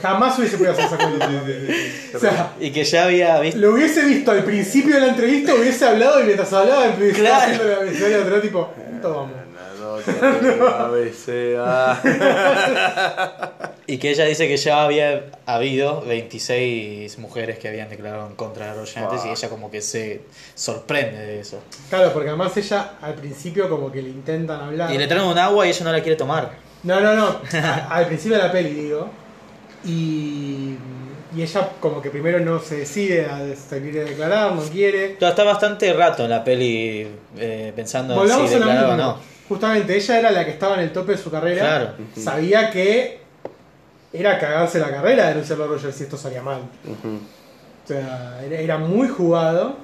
[0.00, 1.28] Jamás hubiese podido hacer esa cuenta.
[2.14, 3.58] O sea, Y que ya había visto.
[3.60, 7.42] lo hubiese visto al principio de la entrevista, hubiese hablado y mientras hablaba empezaba Claro.
[7.42, 8.72] haciendo la abecedario tipo.
[8.74, 9.36] ¿Cuánto vamos?
[10.78, 11.56] A veces.
[11.60, 12.00] ah.
[13.86, 18.66] Y que ella dice que ya había habido 26 mujeres que habían declarado en contra
[18.72, 19.24] de Roger antes.
[19.24, 20.20] Y ella como que se
[20.54, 21.60] sorprende de eso.
[21.90, 24.92] Claro, porque además ella al principio como que le intentan hablar.
[24.92, 26.52] Y le traen un agua y ella no la quiere tomar.
[26.84, 27.40] No, no, no.
[27.58, 29.08] A- al principio de la peli, digo.
[29.84, 30.76] Y,
[31.36, 35.16] y ella como que primero no se decide a salir a declarar, no quiere.
[35.20, 38.96] Está bastante rato en la peli eh, pensando en Volvamos si a lo declarar o
[38.96, 39.18] no.
[39.48, 41.60] Justamente ella era la que estaba en el tope de su carrera.
[41.60, 41.94] Claro.
[42.16, 43.21] Sabía que
[44.12, 46.62] era cagarse la carrera denunciarlo a Roger si esto salía mal.
[47.84, 49.76] O sea, era, era muy jugado.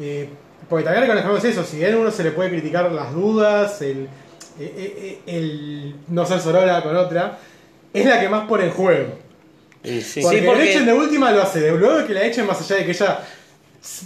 [0.00, 0.28] eh,
[0.68, 4.04] porque también reconocemos eso, si bien a uno se le puede criticar las dudas, el,
[4.58, 7.38] eh, eh, eh, el no ser sorora con otra,
[7.92, 9.18] es la que más pone en juego.
[9.82, 10.22] Y sí.
[10.22, 12.46] Porque, Sí, porque- el echen de última lo hace, de luego de que la echen
[12.46, 13.18] más allá de que ella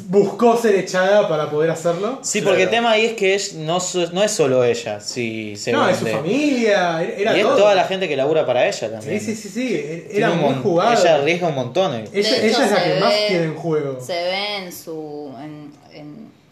[0.07, 2.19] buscó ser echada para poder hacerlo.
[2.23, 2.53] Sí, Claro.
[2.53, 3.79] porque el tema ahí es que es, no,
[4.12, 7.57] no es solo ella, si se no, es su familia, era Y es todo.
[7.57, 9.21] toda la gente que labura para ella también.
[9.21, 10.93] Sí, sí, sí, sí, Tiene era muy jugado.
[11.01, 11.95] Ella arriesga un montón.
[11.95, 14.01] Ella, ella es la que más ve- tiene en juego.
[14.01, 15.15] Se ve en su.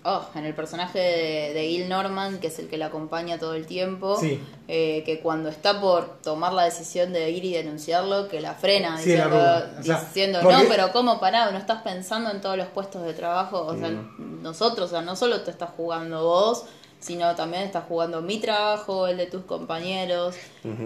[0.07, 3.55] Oh, en el personaje de, de Gil Norman, que es el que la acompaña todo
[3.55, 4.39] el tiempo, Sí.
[4.69, 8.99] eh, que cuando está por tomar la decisión de ir y denunciarlo, que la frena,
[8.99, 9.77] Sí, diciendo, arruga.
[9.81, 11.53] O sea, diciendo porque- no, pero ¿cómo parado?
[11.53, 13.63] ¿No estás pensando en todos los puestos de trabajo?
[13.65, 13.89] O sea,
[14.19, 16.65] nosotros, o sea, no solo te estás jugando vos,
[17.01, 20.35] sino también estás jugando mi trabajo, el de tus compañeros,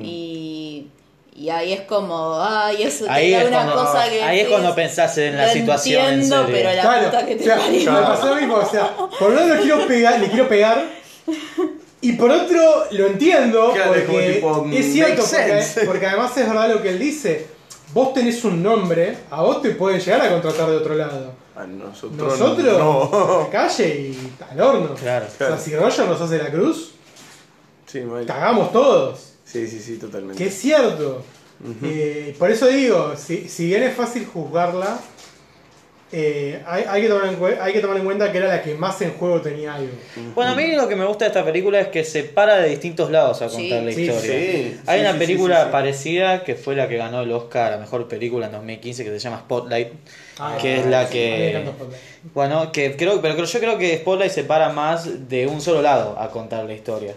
[0.01, 0.89] y...
[1.39, 4.41] Y ahí es como, ay, eso te Ahí da es una cuando- cosa que ahí
[4.41, 6.55] es cuando pensás en la "Lo situación en entiendo, serio".
[6.59, 7.93] pero la Claro, puta que te o sea, parió.
[7.93, 10.85] me pasó lo mismo, o sea, por un lado le quiero pegar, le quiero pegar,
[12.01, 16.49] y por otro lo entiendo, Claro, es porque tipo, es cierto, makes porque, además es
[16.49, 17.47] verdad lo que él dice.
[17.93, 21.33] Vos tenés un nombre, a vos te pueden llegar a contratar de otro lado.
[21.57, 23.43] A nosotros, Nosotros, no.
[23.45, 24.95] la calle y al horno.
[24.95, 25.27] Claro.
[25.27, 26.93] O sea, si Roger nos hace la cruz,
[27.87, 29.28] Sí, cagamos todos.
[29.51, 30.43] Sí, sí, sí, totalmente.
[30.43, 31.25] Que es cierto.
[31.83, 35.01] Eh, por eso digo, si, si bien es fácil juzgarla,
[36.11, 38.75] eh, hay, hay que tomar en, hay que tomar en cuenta que era la que
[38.75, 39.91] más en juego tenía algo.
[40.35, 42.71] Bueno, a mí lo que me gusta de esta película es que se para de
[42.71, 43.57] distintos lados a Sí.
[43.57, 44.23] contar la Sí, historia.
[44.33, 45.73] sí, Hay sí, una sí, película sí, sí.
[45.73, 49.19] parecida que fue la que ganó el Oscar a Mejor Película en 2015 que se
[49.19, 49.89] llama Spotlight,
[50.39, 51.51] Ah, que es la que...
[51.51, 52.03] encanta Spotlight.
[52.33, 56.19] Bueno, que creo, pero yo creo que Spotlight se para más de un solo lado
[56.19, 57.15] a contar la historia.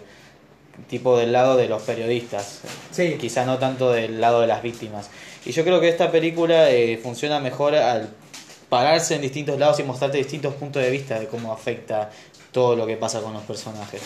[0.88, 2.60] Tipo del lado de los periodistas.
[2.90, 3.16] Sí.
[3.20, 5.08] Quizá no tanto del lado de las víctimas.
[5.44, 8.10] Y yo creo que esta película eh, funciona mejor al
[8.68, 12.10] pararse en distintos lados y mostrarte distintos puntos de vista de cómo afecta
[12.52, 14.02] todo lo que pasa con los personajes.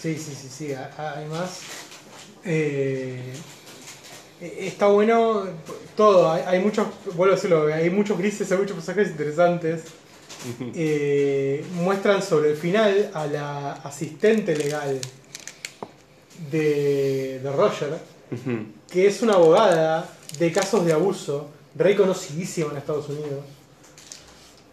[0.00, 0.74] Sí, sí, sí, sí.
[0.98, 1.60] Además,
[2.44, 3.32] eh,
[4.40, 5.44] eh, está bueno
[5.96, 6.30] todo.
[6.30, 9.84] Hay, hay muchos, vuelvo a decirlo, hay muchos grises, hay muchos personajes interesantes.
[10.74, 14.98] Eh, muestran sobre el final a la asistente legal
[16.50, 17.98] de, de Roger,
[18.90, 23.44] que es una abogada de casos de abuso, reconocidísima en Estados Unidos,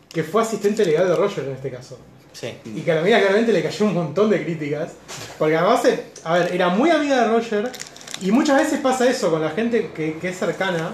[0.10, 1.97] que fue asistente legal de Roger en este caso.
[2.34, 2.53] Sí.
[2.63, 4.93] Y que a la mina claramente le cayó un montón de críticas.
[5.38, 7.71] Porque además, eh, a ver, era muy amiga de Roger.
[8.21, 10.93] Y muchas veces pasa eso con la gente que, que es cercana.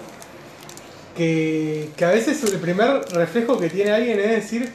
[1.15, 4.71] Que, que a veces el primer reflejo que tiene alguien es decir,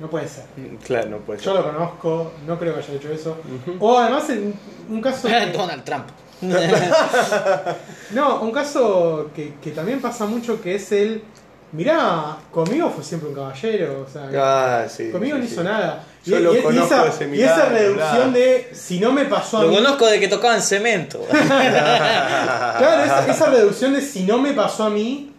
[0.00, 0.44] no puede ser.
[0.84, 1.64] Claro, no puede Yo ser.
[1.64, 3.36] lo conozco, no creo que haya hecho eso.
[3.80, 4.54] O además en
[4.88, 5.28] un caso...
[5.28, 6.04] que- Donald Trump.
[8.12, 11.22] no, un caso que, que también pasa mucho que es el...
[11.70, 14.06] Mirá, conmigo fue siempre un caballero.
[14.08, 15.10] O sea, Ah, sí.
[15.10, 15.52] Conmigo sí, no sí.
[15.52, 16.02] hizo nada.
[16.24, 19.68] Yo lo conozco esa, ese y esa reducción de si no me pasó a Lo
[19.68, 19.74] mí.
[19.76, 21.20] conozco de que tocaban cemento.
[21.30, 25.32] Claro, esa, esa reducción de si no me pasó a mí,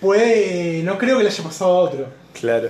[0.00, 0.82] puede.
[0.84, 2.06] No creo que le haya pasado a otro.
[2.38, 2.68] Claro.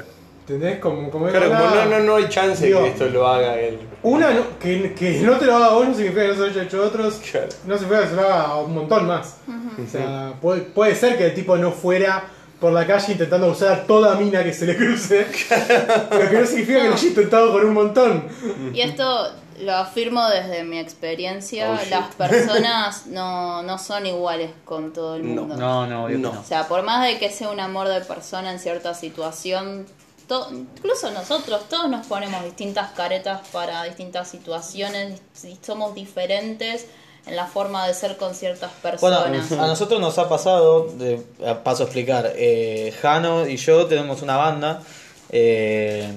[0.49, 0.79] ¿Entendés?
[0.79, 1.85] Como, como Claro, como nada.
[1.85, 3.79] no, no, no hay chance Digo, que esto lo haga él.
[4.03, 6.47] Una, no- que, que no te lo haga vos no significa que no se lo
[6.47, 7.21] haya hecho a otros.
[7.31, 7.49] Claro.
[7.67, 9.37] No significa que se lo haga a un montón más.
[9.47, 12.25] O sea, puede, puede ser que el tipo no fuera
[12.61, 15.27] por la calle intentando usar toda mina que se le cruce.
[16.11, 18.25] pero que no significa que lo haya intentado con un montón.
[18.73, 19.29] Y esto
[19.61, 25.25] lo afirmo desde mi experiencia, Oh, las personas no, no son iguales con todo el
[25.25, 25.57] mundo.
[25.57, 26.19] No, no, No.
[26.19, 26.31] no.
[26.41, 29.87] O sea, por más de que sea un amor de persona en cierta situación,
[30.29, 36.87] to- incluso nosotros, todos nos ponemos distintas caretas para distintas situaciones y somos diferentes
[37.27, 39.53] en la forma de ser con ciertas Bueno, personas.
[39.53, 44.23] a nosotros nos ha pasado, de- a- paso a explicar, eh, Jano y yo tenemos
[44.23, 44.83] una banda
[45.31, 46.11] eh,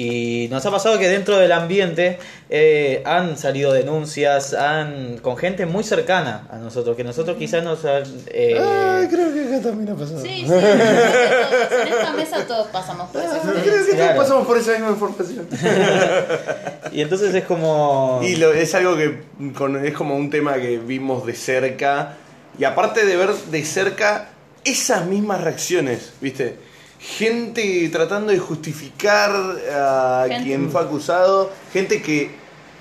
[0.00, 5.66] y nos ha pasado que dentro del ambiente eh, han salido denuncias han con gente
[5.66, 7.84] muy cercana a nosotros, que nosotros quizás nos...
[7.84, 10.20] han, eh, Ay, creo que acá también ha pasado.
[10.20, 13.54] Sí, sí, todos- en esta mesa todos pasamos por esa Creo
[13.86, 14.12] que Claro.
[14.14, 15.48] todos pasamos por esa misma información.
[16.92, 18.20] y entonces es como...
[18.22, 19.22] Y lo- es algo que
[19.56, 22.14] con- es como un tema que vimos de cerca.
[22.56, 24.28] Y aparte de ver de cerca
[24.64, 26.67] esas mismas reacciones, ¿viste?
[26.98, 29.30] Gente tratando de justificar
[29.72, 32.30] a Gente- quien fue acusado, gente que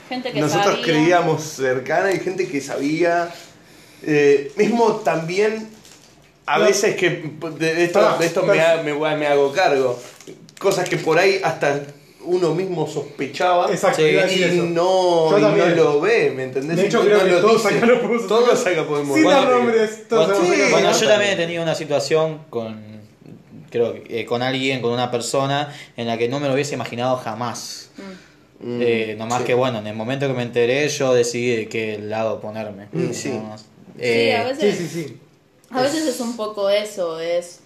[0.09, 0.83] Gente que nosotros sabía.
[0.85, 3.29] creíamos cercana y gente que sabía.
[4.03, 5.69] Eh, mismo también,
[6.45, 6.65] a No.
[6.65, 8.79] veces que de esto, Pará, de esto me, pará.
[8.79, 9.99] ha- me, me hago cargo.
[10.59, 11.81] Cosas que por ahí hasta
[12.21, 14.13] uno mismo sospechaba Exacto, y
[14.73, 16.75] no, y no lo ve, ¿me entendés?
[16.77, 17.77] De hecho, creo no que lo todos dice.
[17.77, 20.51] acá lo podemos Todos acá podemos Sin nombres, todos sí.
[20.71, 22.96] Bueno, yo también he tenido una situación con,
[23.69, 26.75] creo que eh, con alguien, con una persona en la que no me lo hubiese
[26.75, 27.89] imaginado jamás.
[27.97, 28.01] Mm,
[28.81, 29.45] Eh, nomás sí.
[29.45, 32.87] que bueno, en el momento que me enteré yo decidí de qué lado ponerme.
[32.91, 33.29] Mm, sí.
[33.29, 33.61] Más.
[33.61, 33.67] Sí,
[33.99, 35.17] Eh, a veces, Sí, sí, sí.
[35.69, 37.59] a veces es un poco eso, es...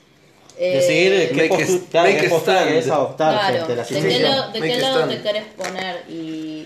[0.57, 3.87] eh, Decidir qué, Make postu- claro, qué postura querés adoptar Claro, frente a la ¿de
[3.87, 4.23] qué, situación.
[4.23, 5.11] lado, de qué lado stand.
[5.11, 6.65] te querés poner y,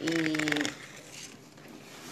[0.00, 0.32] y,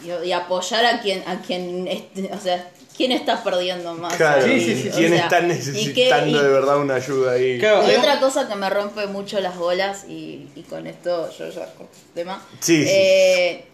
[0.04, 4.14] y, y apoyar a quien, a quien, este, o sea, quién está perdiendo más.
[4.14, 7.32] Claro, Sí, sí, sí, quién o sea, está y necesitando y- de verdad una ayuda
[7.32, 7.58] ahí.
[7.58, 11.50] Claro, Y otra cosa que me rompe mucho las bolas, y, y con esto yo
[11.50, 12.42] ya corto el tema.
[12.60, 12.90] Sí, sí.
[12.90, 13.64] eh,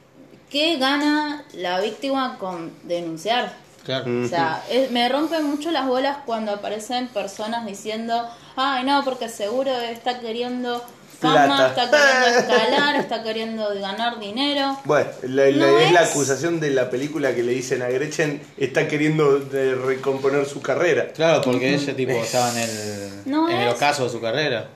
[0.50, 3.54] ¿Qué gana la víctima con denunciar?
[3.84, 4.04] Claro.
[4.24, 9.28] O sea, es- me rompen mucho las bolas cuando aparecen personas diciendo, ay no, porque
[9.28, 10.84] seguro está queriendo
[11.20, 11.84] fama, Plata.
[11.84, 14.76] está queriendo escalar, está queriendo ganar dinero.
[14.84, 18.42] Bueno, la- la- No es, la acusación de la película que le dicen a Gretchen,
[18.56, 21.08] está queriendo de recomponer su carrera.
[21.12, 24.68] Claro, porque ese tipo estaba en el, No en el es- ocaso de su carrera.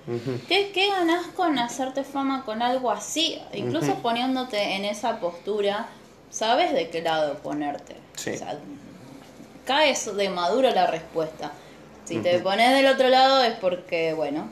[0.49, 3.41] ¿Qué, ¿Qué ganás con hacerte fama con algo así?
[3.53, 5.89] Incluso poniéndote en esa postura,
[6.31, 7.97] sabes de qué lado ponerte.
[8.17, 8.31] Sí.
[8.31, 8.57] O sea,
[9.65, 11.53] caes de maduro la respuesta.
[12.05, 14.49] Si te pones del otro lado es porque, bueno,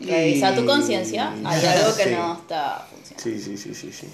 [0.00, 2.10] revisa tu conciencia, hay algo que Sí.
[2.10, 3.22] no está funcionando.
[3.22, 4.08] Sí, sí, sí, sí, sí.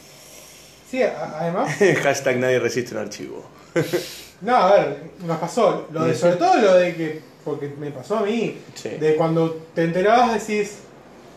[0.91, 1.72] Sí, a- además,
[2.03, 3.45] Hashtag nadie resiste un archivo.
[4.41, 5.87] no, a ver, nos pasó.
[5.93, 8.91] Lo de, sobre todo lo de que, porque me pasó a mí, Sí.
[8.91, 10.78] de cuando te enterabas decís,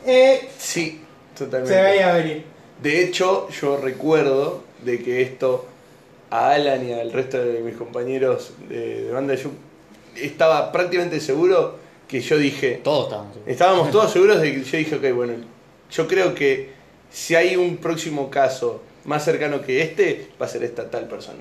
[0.06, 1.02] eh, Sí,
[1.36, 1.82] se totalmente.
[1.82, 2.46] veía venir.
[2.82, 5.66] De hecho, yo recuerdo de que esto
[6.32, 9.50] a Alan y al resto de mis compañeros de, de banda, yo
[10.16, 11.78] estaba prácticamente seguro
[12.10, 13.28] que yo dije, Todos estaban.
[13.46, 15.34] estábamos todos seguros de que yo dije, ok, bueno,
[15.92, 16.72] yo creo que
[17.12, 21.40] si hay un próximo caso más cercano que este, va a ser esta tal persona.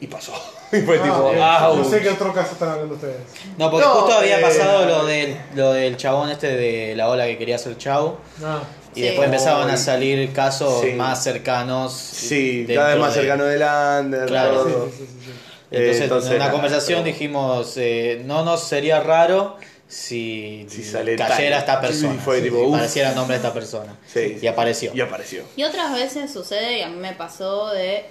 [0.00, 0.32] Y pasó.
[0.72, 3.16] Y fue Ah, tipo, eh, ah, no sé qué otro caso están hablando ustedes.
[3.58, 7.08] No, porque No, justo había eh, pasado lo del, lo del chabón este de la
[7.08, 8.18] ola que quería ser chavo.
[8.42, 8.62] Ah,
[8.94, 9.06] Y Sí.
[9.06, 10.92] después empezaban No, a salir casos sí.
[10.92, 11.92] más cercanos.
[11.92, 14.86] Sí, cada vez más de- cercano del under, Claro, todo.
[14.86, 15.30] sí, sí, sí, sí.
[15.72, 19.56] Entonces, Eh, entonces, en una nada, conversación pero- dijimos, eh, no nos sería raro
[19.90, 21.76] si, Si sale cayera tal.
[21.76, 23.96] esta persona, Sí, fue si apareciera el nombre de esta persona.
[24.06, 24.38] Sí.
[24.40, 24.92] Y apareció.
[24.94, 25.42] Y apareció.
[25.56, 28.04] Y otras veces sucede, y a mí me pasó de,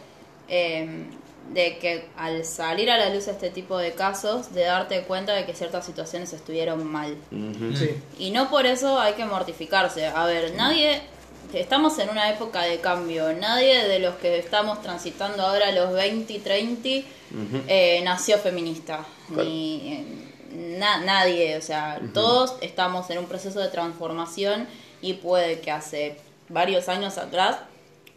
[0.50, 1.06] eh,
[1.54, 5.46] de que al salir a la luz este tipo de casos, de darte cuenta de
[5.46, 7.16] que ciertas situaciones estuvieron mal.
[7.32, 7.92] Sí.
[8.20, 10.06] Y no por eso hay que mortificarse.
[10.06, 11.02] A ver, nadie,
[11.54, 16.34] estamos en una época de cambio, nadie de los que estamos transitando ahora los 20
[16.34, 16.90] y 30
[17.70, 19.06] eh, nació feminista.
[19.30, 24.68] Ni, eh, na- nadie, o sea, todos estamos en un proceso de transformación
[25.02, 26.18] y puede que hace
[26.50, 27.58] varios años atrás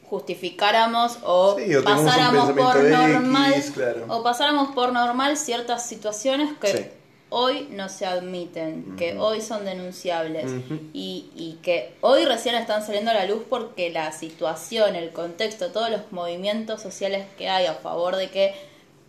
[0.08, 4.04] justificáramos o, Sí, pasáramos por X, normal claro.
[4.08, 6.84] o pasáramos por normal ciertas situaciones que Sí.
[7.30, 10.50] hoy no se admiten, que hoy son denunciables
[10.92, 15.68] y, y que hoy recién están saliendo a la luz porque la situación, el contexto,
[15.72, 18.54] todos los movimientos sociales que hay a favor de que,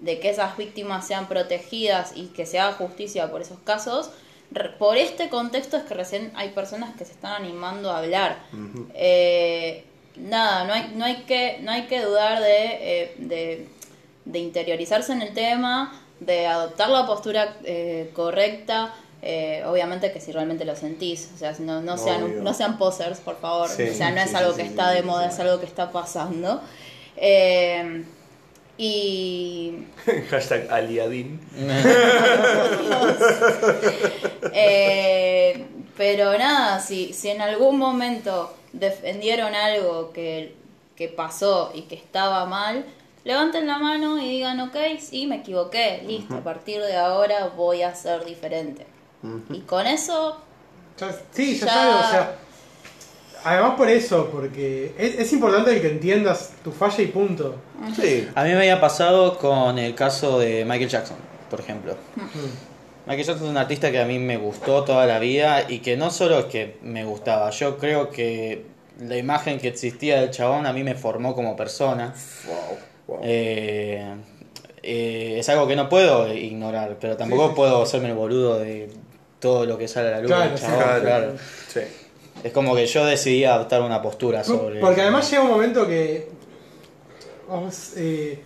[0.04, 4.10] de que esas víctimas sean protegidas y que se haga justicia por esos casos,
[4.78, 8.38] por este contexto es que recién hay personas que se están animando a hablar.
[8.94, 9.86] Eh,
[10.18, 13.68] nada, no hay, no hay que, no hay que dudar de, eh, de,
[14.26, 18.94] de interiorizarse en el tema, de adoptar la postura eh, correcta.
[19.26, 23.20] eh, obviamente que si realmente lo sentís, o sea, no, no, sean, no sean posers,
[23.22, 23.70] por favor.
[23.70, 25.66] Sí, o sea, no sí, es algo sí, que está de moda, es algo que
[25.66, 26.62] está pasando.
[27.16, 28.04] Eh,
[28.78, 29.86] y
[30.30, 31.40] Hashtag aliadín.
[34.56, 35.66] Eh,
[35.98, 40.56] pero nada, si, si en algún momento defendieron algo que,
[40.96, 42.86] que pasó y que estaba mal,
[43.24, 47.82] levanten la mano y digan, ok, sí, me equivoqué, listo, a partir de ahora voy
[47.84, 48.86] a ser diferente.
[49.50, 50.38] Y con eso,
[51.00, 52.36] Ya- sí, ya, Ya- sabes, o sea.
[53.46, 57.56] Además por eso, porque es, es importante el que entiendas tu falla y punto.
[57.96, 58.28] Sí.
[58.36, 61.18] A mí me había pasado con el caso de Michael Jackson,
[61.50, 61.96] por ejemplo.
[63.06, 65.98] Michael Jackson es un artista que a mí me gustó toda la vida y que
[65.98, 68.66] no solo es que me gustaba, yo creo que
[69.00, 72.14] la imagen que existía del chabón a mí me formó como persona.
[72.48, 72.78] Wow.
[73.08, 73.20] wow.
[73.24, 74.14] Eh,
[74.84, 78.60] eh, es algo que no puedo ignorar, pero tampoco Sí, sí, puedo hacerme el boludo
[78.60, 78.90] de
[79.40, 81.02] todo lo que sale a la luz Claro, del sí, chabón, Claro.
[81.02, 81.34] claro.
[81.68, 81.80] Sí.
[82.44, 86.28] Es como que yo decidí adoptar una postura sobre Porque además llega un momento que.
[87.48, 88.40] Vamos, eh,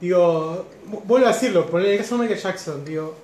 [0.00, 3.14] digo, vu- vuelvo a decirlo, por el caso de Michael Jackson, digo,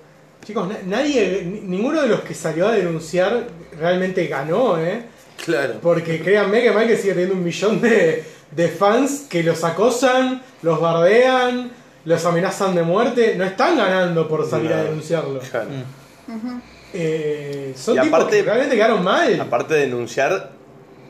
[0.45, 3.47] chicos, na- nadie, ni- ninguno de los que salió a denunciar
[3.79, 5.03] realmente ganó, ¿eh?
[5.43, 5.75] Claro.
[5.81, 10.79] Porque créanme que Michael sigue teniendo un millón de, de fans que los acosan, los
[10.79, 11.71] bardean,
[12.05, 15.39] los amenazan de muerte, no están ganando por salir a denunciarlo.
[15.39, 15.69] Claro.
[16.97, 19.39] Eh, son Y tipos aparte- que realmente quedaron mal.
[19.41, 20.51] Aparte de denunciar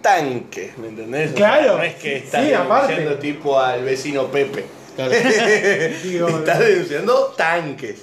[0.02, 1.32] tanques, ¿me entendés?
[1.32, 1.64] O Claro.
[1.64, 2.94] sea, no es que estás Sí, aparte.
[2.94, 4.66] denunciando tipo al vecino Pepe.
[4.96, 5.12] Claro.
[6.04, 8.02] Digo, estás denunciando tanques.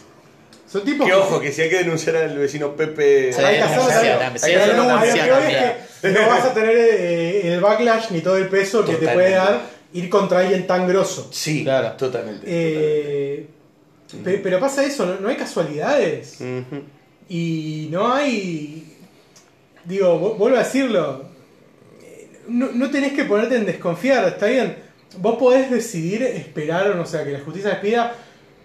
[0.70, 3.32] son tipos Que ojo, que si hay que denunciar al vecino Pepe.
[3.32, 3.86] Sí, hay que hacerlo
[4.18, 4.40] también.
[4.40, 4.98] que no
[6.00, 9.30] que que vas a tener eh, el backlash ni todo el peso que te puede
[9.32, 9.60] dar
[9.92, 11.28] ir contra alguien tan grosso.
[11.30, 11.92] Sí, Claro.
[11.92, 12.44] totalmente.
[12.46, 13.46] Eh,
[14.24, 16.36] Pe- Pero pasa eso, no, no hay casualidades.
[16.40, 16.82] Ujú.
[17.34, 18.84] Y no hay.
[19.86, 21.24] Digo, vu- vuelvo a decirlo.
[22.48, 24.76] No, no tenés que ponerte en desconfiar, está bien.
[25.16, 28.12] Vos podés decidir esperar, o no sé, a que la justicia despida.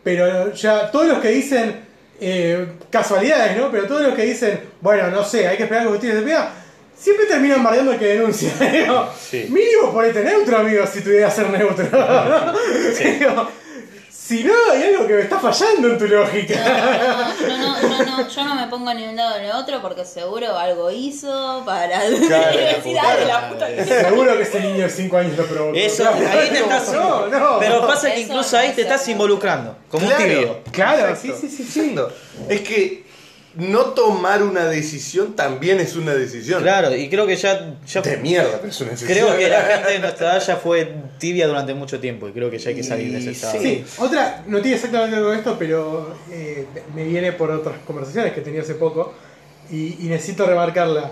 [0.03, 1.86] Pero ya, todos los que dicen.
[2.20, 3.70] eh, casualidades, ¿no?
[3.72, 6.15] Pero todos los que dicen, bueno, no sé, hay que esperar a que la justicia
[6.15, 6.51] despida.
[6.97, 8.51] Siempre terminan bardeando al que denuncia.
[8.72, 9.45] Digo, Sí.
[9.49, 11.86] Mínimo ponete neutro, amigo, si tu idea es ser neutro.
[12.99, 13.49] Digo,
[14.28, 16.56] si no, hay algo que me está fallando en tu lógica.
[17.48, 20.04] No, no, no, yo no, yo no me pongo ni un lado ni otro porque
[20.04, 22.10] seguro algo hizo para Claro,
[22.58, 23.54] decir, la "Ay, puta la madre".
[23.54, 23.86] puta que-".
[23.86, 25.78] Seguro que ese niño de 5 años lo provocó.
[25.78, 26.92] Eso, Claro, ahí te estás.
[26.94, 27.60] No, no.
[27.60, 30.60] Pero pasa que incluso no ahí te estás involucrando, como un tibio.
[30.72, 31.38] Claro, Exacto.
[31.42, 31.96] sí, sí, sí, sí.
[32.50, 33.07] Es que
[33.58, 36.62] no tomar una decisión también es una decisión.
[36.62, 37.76] Claro, y creo que ya.
[37.86, 39.18] ya De mierda, pero es una decisión.
[39.18, 42.51] creo que la gente de nuestra edad ya fue tibia durante mucho tiempo y creo
[42.51, 43.60] que ya hay que salir de ese estado.
[43.60, 48.34] Sí, otra, no tiene exactamente ver con esto, pero eh, me viene por otras conversaciones
[48.34, 49.14] que he tenido hace poco
[49.72, 51.12] y, y necesito remarcarla.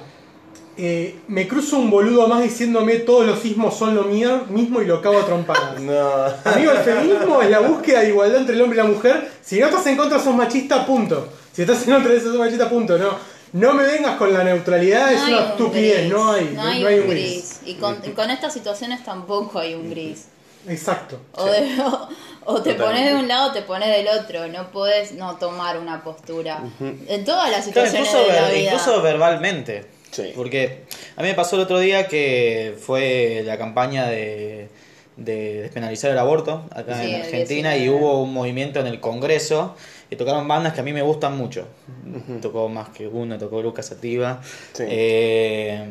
[0.77, 4.85] Eh, me cruzo un boludo más diciéndome todos los sismos son lo mío, mismo y
[4.85, 5.79] lo cago a trompadas.
[5.85, 6.25] No.
[6.43, 9.31] Amigo, el feminismo es la búsqueda de igualdad entre el hombre y la mujer.
[9.41, 11.29] Si no estás en contra, sos machista, punto.
[11.55, 12.97] Si estás en contra de eso, sos machista, punto.
[12.97, 13.17] No,
[13.53, 15.99] no me vengas con la neutralidad, es No hay una un estupidez.
[16.01, 17.59] gris, No hay, no no hay hay un un gris.
[17.65, 20.25] Y con, y con estas situaciones tampoco hay un gris.
[20.67, 21.19] Exacto.
[21.33, 22.09] O, de- o-
[22.45, 22.83] o te Totalmente.
[22.83, 24.47] pones de un lado o te pones del otro.
[24.47, 26.61] No podés no tomar una postura.
[27.07, 28.71] En todas las Claro, situaciones incluso, de la ver- vida.
[28.73, 29.85] incluso verbalmente.
[30.11, 30.31] Sí.
[30.35, 30.83] Porque
[31.17, 34.69] a mí me pasó el otro día que fue la campaña de,
[35.17, 37.77] de despenalizar el aborto acá Sí, en Argentina 19.
[37.77, 39.75] y hubo un movimiento en el Congreso
[40.09, 41.67] y tocaron bandas que a mí me gustan mucho.
[42.41, 44.39] Tocó más que una, tocó Lucas Sativa.
[44.73, 44.83] Sí.
[44.87, 45.85] Eh,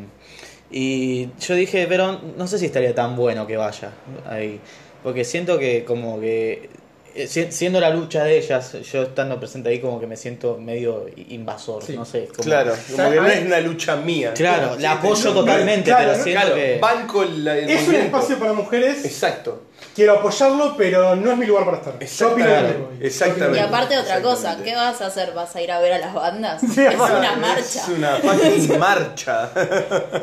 [0.71, 3.91] y yo dije, pero no sé si estaría tan bueno que vaya
[4.27, 4.59] ahí.
[5.03, 6.69] Porque siento que como que
[7.13, 10.57] eh, si- siendo la lucha de ellas, yo estando presente ahí como que me siento
[10.57, 11.93] medio invasor, Sí.
[11.95, 12.27] no sé.
[12.27, 14.33] como- Claro, como que no a es una lucha mía.
[14.33, 16.77] Claro, la apoyo totalmente, claro, pero no, siento Claro, que...
[16.79, 19.05] banco la, el Es un espacio para mujeres.
[19.05, 19.61] Exacto.
[19.95, 21.97] Quiero apoyarlo, pero no es mi lugar para estar.
[21.99, 22.77] Yo opino Exactamente.
[22.77, 22.89] mismo.
[23.01, 23.57] Exactamente.
[23.57, 24.57] Y aparte otra cosa.
[24.61, 25.33] ¿qué vas a hacer?
[25.33, 26.59] ¿Vas a ir a ver a las bandas?
[26.61, 27.81] Sí, es una Es marcha.
[27.95, 29.49] una fucking marcha.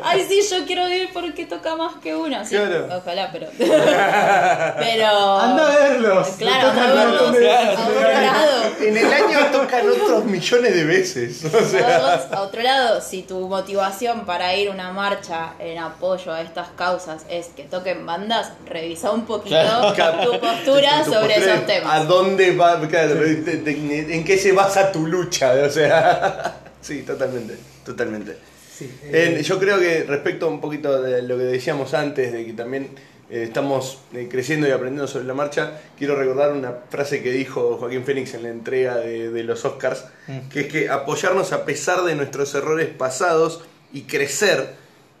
[0.03, 2.45] Ay, sí, yo quiero ir porque toca más que una.
[2.45, 2.87] Sí, Claro.
[2.97, 3.47] ojalá, pero.
[3.57, 5.39] pero.
[5.39, 6.27] Anda a verlos.
[6.37, 8.63] Claro, anda a verlos a otro lado.
[8.81, 11.45] En el año tocan otros millones de veces.
[11.45, 16.31] O sea, a otro lado, si tu motivación para ir a una marcha en apoyo
[16.31, 19.62] a estas causas es que toquen bandas, revisa un poquito
[20.23, 21.93] tu postura tu sobre postura, esos temas.
[21.93, 22.79] ¿A dónde va?
[22.87, 25.53] Claro, de- de- de- ¿En qué se basa tu lucha?
[25.65, 27.55] O sea, sí, totalmente,
[27.85, 28.37] totalmente.
[28.77, 32.45] Sí, eh, Eh, yo creo que respecto un poquito de lo que decíamos antes, de
[32.45, 32.89] que también
[33.29, 37.77] eh, estamos eh, creciendo y aprendiendo sobre la marcha, quiero recordar una frase que dijo
[37.79, 40.05] Joaquín Fénix en la entrega de, de los Oscars,
[40.51, 43.61] que es que apoyarnos a pesar de nuestros errores pasados
[43.93, 44.73] y crecer,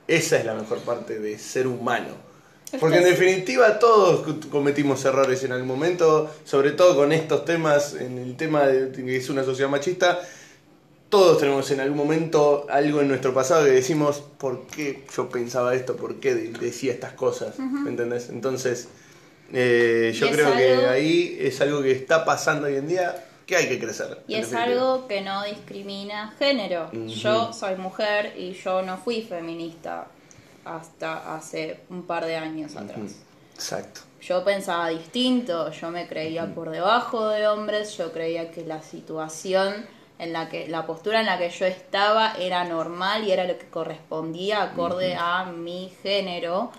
[0.07, 2.09] esa es la mejor parte de ser humano.
[2.79, 7.93] Porque en definitiva todos co- cometimos errores en algún momento, sobre todo con estos temas,
[7.95, 10.19] en el tema de que es una sociedad machista,
[11.09, 15.75] todos tenemos en algún momento algo en nuestro pasado que decimos, ¿por qué yo pensaba
[15.75, 15.95] esto?
[15.95, 17.59] ¿Por qué de- decía estas cosas?
[17.59, 18.29] ¿Me entendés?
[18.29, 18.87] Entonces,
[19.53, 23.55] eh, yo creo que algo- ahí es algo que está pasando hoy en día que
[23.57, 24.21] hay que crecer.
[24.27, 24.63] Y es definitiva.
[24.63, 26.89] algo que no discrimina género.
[26.93, 27.07] Ujú.
[27.07, 30.07] Yo soy mujer y yo no fui feminista
[30.65, 33.15] hasta hace un par de años atrás.
[33.55, 34.01] Exacto.
[34.21, 39.85] Yo pensaba distinto, yo me creía por debajo de hombres, yo creía que la situación
[40.19, 43.57] en la que la postura en la que yo estaba era normal y era lo
[43.57, 46.71] que correspondía acorde a mi género.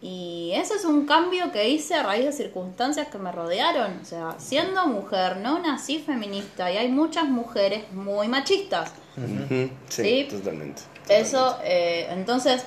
[0.00, 4.00] Y ese es un cambio que hice a raíz de circunstancias que me rodearon.
[4.02, 8.92] O sea, siendo mujer, no nací feminista y hay muchas mujeres muy machistas.
[9.88, 10.28] Sí.
[10.30, 10.82] totalmente.
[11.08, 12.64] Eso, eh, entonces,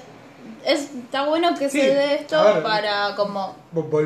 [0.66, 2.64] es, está bueno que Sí, se dé esto ver.
[2.64, 3.56] para como...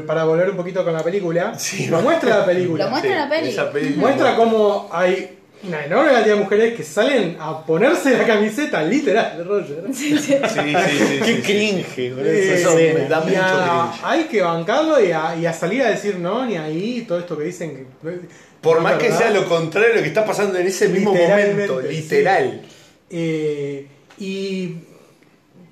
[0.06, 1.88] para volver un poquito con la película, Sí.
[1.88, 2.86] lo muestra la película.
[2.86, 3.50] Lo muestra la peli.
[3.50, 8.26] esa peli- Muestra cómo hay una enorme cantidad de mujeres que salen a ponerse la
[8.26, 9.84] camiseta literal de Roger.
[9.94, 14.02] Sí, sí, sí, sí, Qué cringe, boludo, esa Eso me da a- mucho cringe.
[14.04, 17.38] hay que bancarlo y a, y a salir a decir no, ni ahí, todo esto
[17.38, 18.20] que dicen que.
[18.60, 19.18] Por no más que verdad.
[19.20, 21.88] sea lo contrario de lo que está pasando en ese mismo momento, sí.
[21.89, 22.62] literal.
[23.10, 23.88] Eh,
[24.20, 24.76] y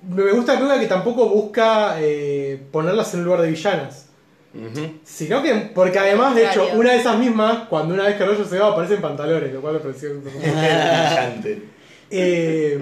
[0.04, 4.06] me gusta película que tampoco busca eh, ponerlas en un lugar de villanas.
[5.04, 8.44] Sino que, porque además, de hecho, una de esas mismas, cuando una vez que Rollo
[8.46, 11.62] se va, aparece en pantalones, lo cual me pareció Brillante.
[12.12, 12.82] Eh,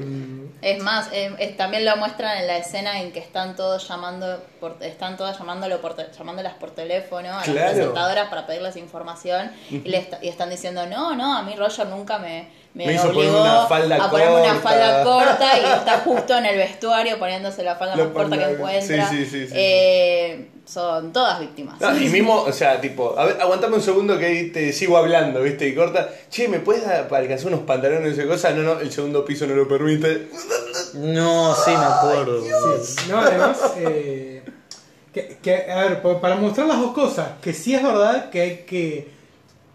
[0.62, 4.42] Es más, eh, es- también lo muestran en la escena en que están todos llamando,
[4.60, 7.60] por, están todas llamándolo por, llamándolas por teléfono a Claro.
[7.60, 11.54] las presentadoras para pedirles información y, le est- y están diciendo, no, no, a mí
[11.56, 12.48] Roger nunca me,
[12.78, 14.70] me, Me hizo ponerme una falda a ponerme una corta".
[14.70, 18.52] falda corta y está justo en el vestuario poniéndose la falda La más corta que
[18.54, 19.10] encuentra.
[19.10, 19.54] sí, sí, sí, sí.
[19.56, 21.80] Eh, son todas víctimas.
[21.82, 24.98] No, y mismo, o sea, tipo, a ver, aguantame un segundo que ahí te sigo
[24.98, 25.68] hablando, ¿viste?
[25.68, 28.52] Y corta, che, ¿me puedes dar- para alcanzar unos pantalones y cosa?
[28.52, 30.28] No, no, el segundo piso no lo permite.
[30.94, 32.42] No, sí, me acuerdo.
[32.84, 34.44] Sí, no, además, eh,
[35.14, 38.42] que, que, a ver, pa- para mostrar las dos cosas, que sí es verdad que
[38.42, 39.17] hay que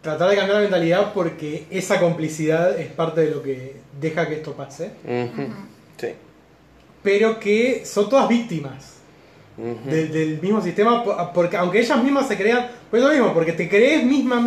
[0.02, 4.34] tratar de cambiar la mentalidad porque esa complicidad es parte de lo que deja que
[4.34, 4.90] esto pase,
[5.98, 6.08] Sí.
[7.02, 8.90] pero que son todas víctimas
[9.56, 13.52] de- del mismo sistema, po- porque aunque ellas mismas se crean, pues lo mismo, porque
[13.52, 14.44] te crees misma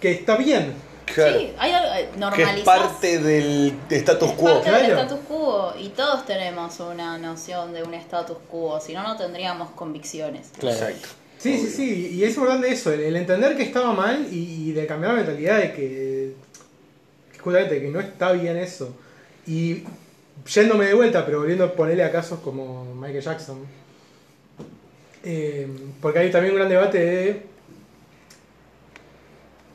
[0.00, 0.72] que está bien.
[1.14, 1.38] Claro.
[1.38, 4.54] Sí, hay algo, eh, que es parte del status Es quo.
[4.54, 5.02] parte del claro.
[5.02, 9.70] status quo y todos tenemos una noción de un status quo, si no, no tendríamos
[9.76, 10.48] convicciones.
[10.58, 10.76] Claro.
[10.76, 11.08] Exacto.
[11.38, 14.72] Sí, sí, sí, y es importante eso, el, el entender que estaba mal y, y
[14.72, 16.32] de cambiar la mentalidad de que,
[17.32, 18.94] que justamente que no está bien eso.
[19.46, 19.84] Y
[20.52, 23.58] yéndome de vuelta, pero volviendo a ponerle a casos como Michael Jackson,
[25.24, 25.68] eh,
[26.00, 27.42] porque hay también un gran debate de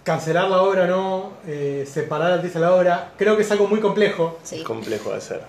[0.03, 3.51] cancelar la obra o no, eh, separar al artista de la obra, creo que es
[3.51, 4.39] algo muy complejo.
[4.43, 4.57] Sí.
[4.57, 5.41] Es complejo de hacer.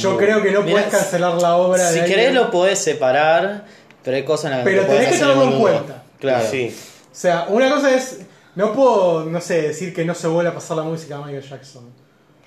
[0.00, 2.44] Yo creo que no Mirá, puedes cancelar la obra Si de querés alguien.
[2.44, 3.64] lo podés separar,
[4.08, 6.02] pero hay cosas en las Pero tenés que tenerlo en cuenta.
[6.18, 6.48] Claro.
[6.50, 6.74] Sí.
[7.12, 8.20] O sea, una cosa es.
[8.54, 11.42] No puedo, no sé, decir que no se vuelve a pasar la música de Michael
[11.46, 11.84] Jackson.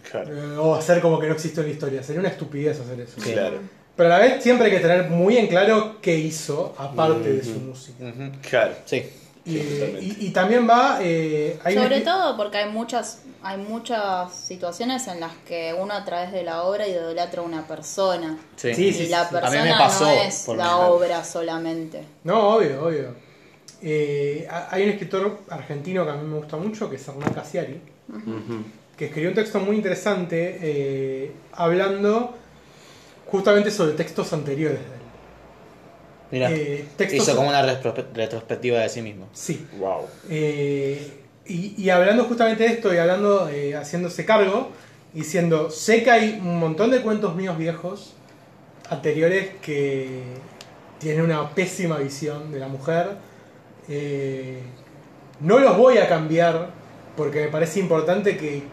[0.09, 0.35] Claro.
[0.35, 2.01] Eh, o hacer como que no existe en la historia.
[2.01, 3.17] Sería una estupidez hacer eso.
[3.21, 3.59] Claro.
[3.95, 7.43] Pero a la vez siempre hay que tener muy en claro qué hizo, aparte de
[7.43, 8.03] su música.
[8.49, 8.73] Claro.
[8.85, 9.07] Sí.
[9.45, 10.01] Y, Totalmente.
[10.03, 10.97] y- y también va.
[11.01, 15.93] eh, hay una- Sobre todo porque hay muchas hay muchas situaciones en las que uno
[15.93, 18.37] a través de la obra idolatra a una persona.
[18.55, 18.73] Sí.
[18.73, 20.87] Sí, y la A mí persona me pasó, no es por la ejemplo.
[20.95, 22.03] obra solamente.
[22.23, 23.15] No, obvio, obvio.
[23.81, 27.33] Eh, ha- hay un escritor argentino que a mí me gusta mucho, que es Hernán
[27.33, 27.81] Casiari,
[28.95, 32.35] que escribió un texto muy interesante eh, hablando
[33.31, 35.01] justamente sobre textos anteriores de él.
[36.31, 39.27] Mira, Eh, textos- hizo como una retro- retrospectiva de sí mismo.
[39.33, 39.65] Sí.
[39.79, 40.05] Wow.
[40.29, 44.69] Eh, y, y hablando justamente de esto y hablando, eh, haciéndose cargo,
[45.13, 48.13] diciendo, sé que hay un montón de cuentos míos viejos,
[48.89, 50.23] anteriores, que
[50.99, 53.17] tienen una pésima visión de la mujer.
[53.89, 54.61] Eh,
[55.39, 56.69] no los voy a cambiar
[57.17, 58.63] porque me parece importante que,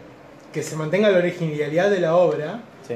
[0.52, 2.62] que se mantenga la originalidad de la obra.
[2.86, 2.94] Sí.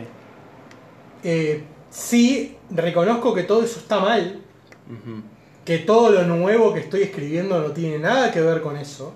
[1.24, 4.40] Eh, sí, reconozco que todo eso está mal,
[4.86, 5.22] Ujú.
[5.64, 9.12] Que todo lo nuevo que estoy escribiendo no tiene nada que ver con eso.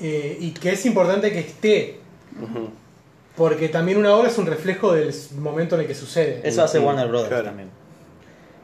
[0.00, 1.98] Eh, y que es importante que esté,
[3.36, 6.40] porque también una obra es un reflejo del momento en el que sucede.
[6.44, 7.44] Eso hace Warner Brothers claro.
[7.44, 7.68] también.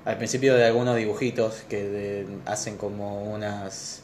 [0.05, 4.03] Al principio de algunos dibujitos que de- hacen como unas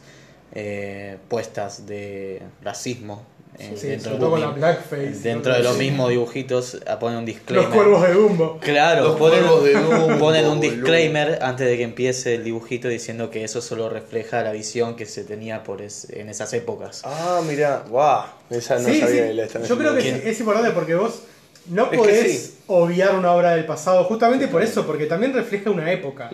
[0.53, 3.23] eh, puestas de racismo
[3.61, 5.19] Sí, dentro, sobre de todo los con la mi- blackface.
[5.23, 7.67] dentro de los mismos dibujitos ah, ponen un disclaimer.
[7.69, 8.59] Los cuervos de Dumbo.
[8.59, 12.87] Claro, Los ponen, cuervos de Dumbo, ponen un disclaimer antes de que empiece el dibujito
[12.87, 17.01] diciendo que eso solo refleja la visión que se tenía por es- en esas épocas.
[17.05, 18.21] Ah, mira, wow.
[18.49, 19.33] Esa no Sí, sabía sí.
[19.33, 21.21] la Yo creo que es, es importante porque vos
[21.67, 22.55] no que podés sí.
[22.67, 26.29] obviar una obra del pasado, justamente por eso, porque también refleja una época.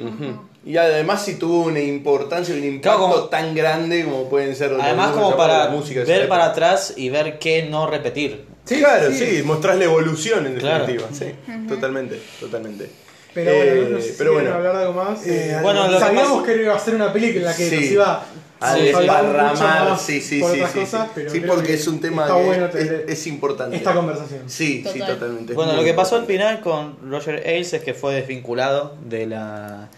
[0.66, 4.56] Y además si tuvo una importancia y un impacto Claro, como- tan grande como pueden
[4.56, 6.30] ser los Además dibujos como de para la música ver época.
[6.30, 8.46] para atrás y ver qué no repetir.
[8.66, 10.86] Sí, claro, sí, mostrás la evolución en Claro.
[10.86, 11.10] definitiva.
[11.14, 11.34] Sí,
[11.70, 12.90] totalmente, totalmente.
[13.34, 14.58] Pero Eh, bueno, no sé si pero quieren bueno.
[14.58, 15.26] hablar de algo más.
[15.28, 17.70] Eh, Eh, bueno, lo que sabíamos que iba a ser una película en la que
[17.70, 17.76] Sí.
[17.76, 18.26] nos iba
[18.60, 21.12] A Sí, desparramar, sí, sí, por sí, otras sí, cosas, sí.
[21.16, 23.78] pero Sí, porque que es un tema está que bueno es, es importante.
[23.78, 24.42] esta conversación.
[24.48, 25.16] Sí, sí, Total.
[25.16, 25.52] totalmente.
[25.54, 29.28] es Bueno, lo que pasó al final con Roger Ailes es que fue desvinculado de
[29.28, 29.90] la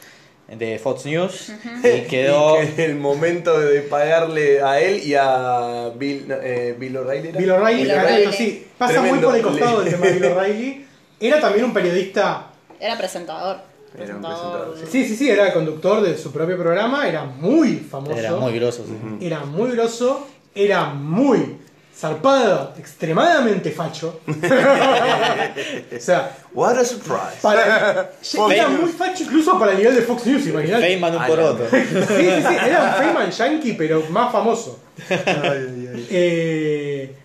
[0.49, 1.51] de Fox News
[1.84, 6.97] y quedó Y que el momento de pagarle a él y a Bill, eh, Bill
[6.97, 7.32] O'Reilly.
[7.38, 9.16] Bill O'Reilly, sí, pasa Tremendo.
[9.16, 10.86] muy por el costado del tema de Bill O'Reilly.
[11.20, 12.47] Era también un periodista.
[12.80, 13.57] Era presentador.
[13.98, 14.76] Era un Presentador.
[14.90, 18.18] Sí, sí, sí, era conductor de su propio programa, era muy famoso.
[18.18, 18.84] era muy grosso.
[18.86, 19.26] sí.
[19.26, 21.58] era muy grosso, era muy
[21.96, 24.22] zarpado, extremadamente facho.
[24.28, 27.40] o sea, What a surprise.
[27.42, 28.12] para,
[28.52, 30.86] era muy facho incluso para el nivel de Fox News, imagínate.
[30.86, 31.66] Feynman un Ah, poroto.
[31.70, 34.80] Sí, sí, sí, era un Feynman yankee, pero más famoso.
[35.10, 36.08] Ay, ay, ay.
[36.10, 37.16] Eh,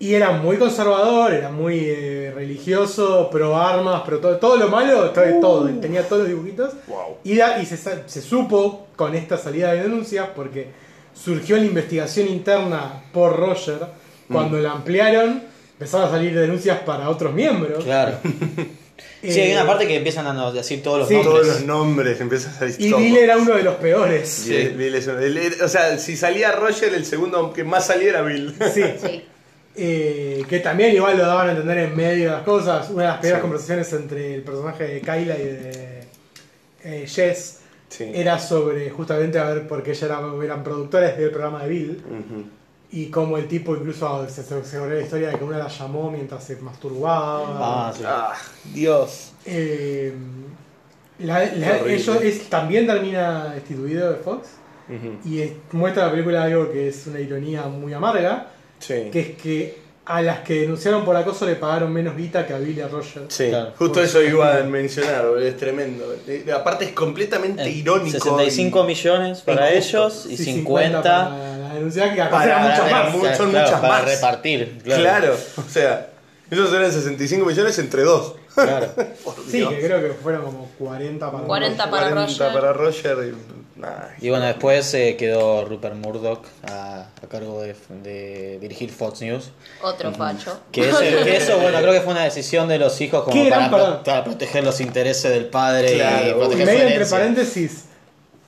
[0.00, 5.10] y era muy conservador, era muy eh, religioso, pro armas, pro todo, todo lo malo,
[5.10, 6.74] todo, todo, tenía todos los dibujitos.
[6.86, 7.16] Wow.
[7.24, 10.68] Y, da- y se, se supo con esta salida de denuncias porque
[11.14, 13.78] surgió la investigación interna por Roger
[14.30, 15.42] cuando la ampliaron
[15.72, 17.84] empezaron a salir denuncias para otros miembros.
[17.84, 18.18] Claro.
[19.22, 21.14] Sí, hay Eh, una parte que empiezan a decir todos los Sí.
[21.14, 21.34] nombres.
[21.34, 23.02] Todos los nombres empiezan a salir Y todos.
[23.02, 24.44] Bill era uno de los peores.
[24.48, 28.22] Bill- Bill es el- o sea, si salía Roger, el segundo que más salía era
[28.22, 28.54] Bill.
[28.74, 28.82] Sí.
[29.00, 29.24] Sí.
[29.80, 32.90] Eh, que también igual lo daban a entender en medio de las cosas.
[32.90, 33.42] Una de las primeras Sí.
[33.42, 36.04] conversaciones entre el personaje de Kyla y de
[36.82, 38.10] eh, Jess Sí.
[38.12, 42.44] era sobre justamente a ver porque ella era, eran productores del programa de Bill Ujú.
[42.92, 45.68] y como el tipo incluso se, se, se corrió la historia de que una la
[45.68, 47.88] llamó mientras se masturbaba.
[47.88, 48.02] Ah, sí.
[48.06, 48.34] Ah,
[48.74, 49.32] Dios.
[49.46, 50.12] Eh,
[51.20, 51.94] la- la- Horrible.
[51.94, 54.48] ellos es, también termina destituido de Fox
[55.24, 58.48] y es- muestra la película algo que es una ironía muy amarga,
[58.78, 59.08] Sí.
[59.12, 62.58] que es que a las que denunciaron por acoso le pagaron menos guita que a
[62.58, 63.24] Bill y a Roger.
[63.28, 63.72] Sí, Claro.
[63.76, 66.14] justo eso iba a mencionar, es tremendo.
[66.54, 68.12] Aparte es completamente Eh, irónico.
[68.18, 69.98] 65 y- millones para injusto.
[70.06, 72.88] ellos y Sí, 50 para la denuncia que Para- eran muchas más.
[72.90, 74.04] claro, muchas para más.
[74.06, 74.78] repartir.
[74.82, 75.02] Claro.
[75.02, 75.36] Claro.
[75.58, 76.08] o sea,
[76.50, 78.34] esos eran 65 millones entre dos.
[78.54, 78.88] claro.
[79.50, 82.52] Sí, que creo que fueron como 40 para 40 para 40 Roger.
[82.60, 83.57] para Roger y-
[84.20, 89.50] Y bueno, después eh, quedó Rupert Murdoch a, a cargo de, de dirigir Fox News.
[89.82, 90.60] Otro facho.
[90.72, 93.50] Que eso, que eso, bueno, creo que fue una decisión de los hijos como ¿Qué
[93.50, 97.84] para, proteger los intereses del padre Claro, y su medio entre paréntesis,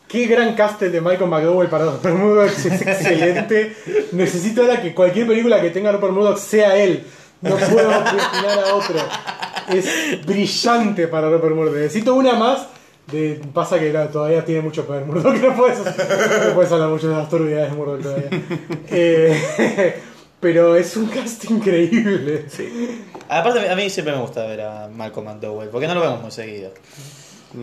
[0.08, 3.76] qué gran castel de Michael McDowell para Rupert Murdoch es excelente.
[4.12, 7.06] Necesito ahora que cualquier película que tenga Rupert Murdoch sea él.
[7.40, 8.96] No puedo imaginar a otro.
[9.68, 11.76] Es brillante para Rupert Murdoch.
[11.76, 12.66] Necesito una más.
[13.10, 15.34] De, pasa que claro, todavía tiene mucho poder Murdoch.
[15.42, 18.30] No puedes, no puedes hablar mucho de las turbidades de Murdoch todavía.
[18.88, 20.02] Eh,
[20.40, 22.46] pero es un cast increíble.
[23.28, 26.30] Aparte, a mí siempre me gusta ver a Malcolm McDowell, porque no lo vemos muy
[26.30, 26.72] seguido.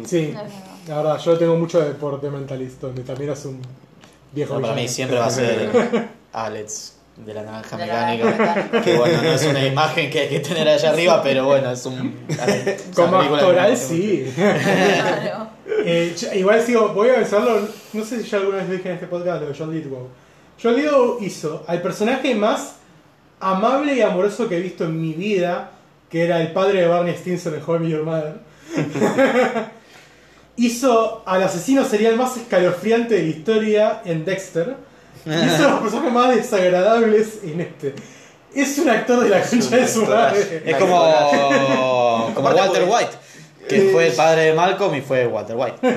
[0.06, 0.50] Sí, verdad.
[0.88, 3.62] la verdad, yo tengo mucho de por The Mentalist, donde también es un
[4.34, 5.70] viejo No, para mí siempre va a ser
[6.34, 8.82] Alex de la naranja mecánica.
[8.84, 11.86] Que bueno, no es una imagen que hay que tener allá arriba, pero bueno, es
[11.86, 12.16] un.
[12.96, 14.32] Como actoral, sí.
[14.36, 15.50] Claro.
[15.90, 19.08] Eh, igual sigo, voy a pensarlo, no sé si ya alguna vez dije en este
[19.08, 20.08] podcast lo de John Lithgow.
[20.62, 22.78] John Lithgow hizo al personaje más
[23.40, 25.72] amable y amoroso que he visto en mi vida,
[26.10, 28.36] que era el padre de Barney Stinson en How I Met Your Mother.
[30.58, 34.76] hizo al asesino serial más escalofriante de la historia en Dexter.
[35.28, 37.96] Y hizo a los personajes más desagradables en este.
[38.56, 40.64] Es un actor de la concha de su madre.
[40.66, 43.12] Es como, como Walter White,
[43.68, 45.78] que fue el padre de Malcolm y fue Walter White.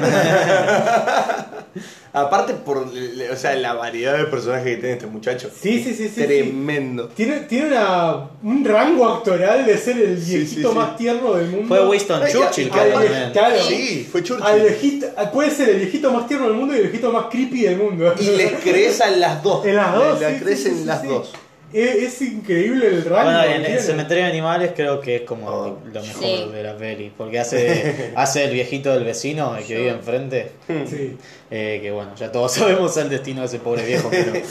[2.12, 5.48] Aparte por le- o sea, la variedad de personajes que tiene este muchacho.
[5.48, 7.06] Sí, sí, sí, sí, Tremendo.
[7.08, 10.74] Tiene, tiene una- un rango actoral de ser el viejito sí, sí.
[10.78, 11.68] más tierno del mundo.
[11.68, 14.44] Fue Winston Churchill, que claro, Sí, fue Churchill.
[14.46, 17.62] al viejito, puede ser el viejito más tierno del mundo y el viejito más creepy
[17.62, 18.12] del mundo.
[18.18, 19.64] Y les crees a las dos.
[19.64, 20.18] En las dos.
[20.20, 21.06] Le sí, crees sí, en sí, las sí.
[21.06, 21.32] dos.
[21.72, 23.24] Es, es increíble el rango.
[23.30, 25.78] Bueno, en el cementerio de animales creo que es como Oh.
[25.84, 26.50] lo mejor Sí.
[26.52, 27.12] de la peli.
[27.16, 30.52] Porque hace, hace el viejito del vecino, el que vive enfrente.
[30.88, 31.16] Sí.
[31.50, 34.44] eh, que bueno, ya todos sabemos el destino de ese pobre viejo, pero él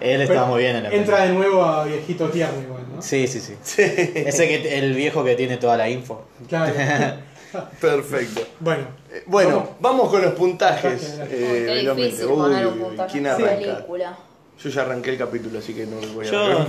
[0.00, 1.28] Pero estaba muy bien en la Entra peli.
[1.28, 3.02] de nuevo a viejito tierno igual, ¿no?
[3.02, 3.54] Sí, sí, sí.
[3.76, 6.24] Ese que el viejo que tiene toda la info.
[6.48, 6.72] Claro.
[7.80, 8.42] Perfecto.
[8.60, 8.82] bueno.
[9.10, 11.18] Eh, Bueno, vamos, con los puntajes.
[11.30, 13.56] Eh, difícil poner uy, un puntaje ¿Quién arranca?
[13.56, 14.18] película.
[14.62, 16.66] Yo ya arranqué el capítulo, así que no lo voy a Yo.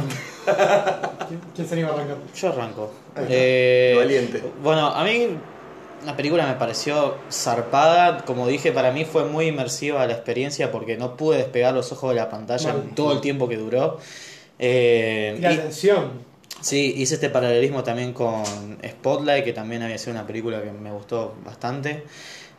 [1.27, 2.17] ¿Quién, quién se anima a arrancar?
[2.35, 2.91] yo arranco.
[3.29, 4.43] Eh, Valiente.
[4.61, 5.27] Bueno, a mí
[6.05, 8.23] la película me pareció zarpada.
[8.25, 12.11] Como dije, para mí fue muy inmersiva la experiencia porque no pude despegar los ojos
[12.11, 12.91] de la pantalla Mal.
[12.95, 13.97] todo el tiempo que duró.
[14.59, 16.29] Eh, la y- atención.
[16.61, 18.43] Sí, hice este paralelismo también con
[18.85, 22.03] Spotlight, que también había sido una película que me gustó bastante.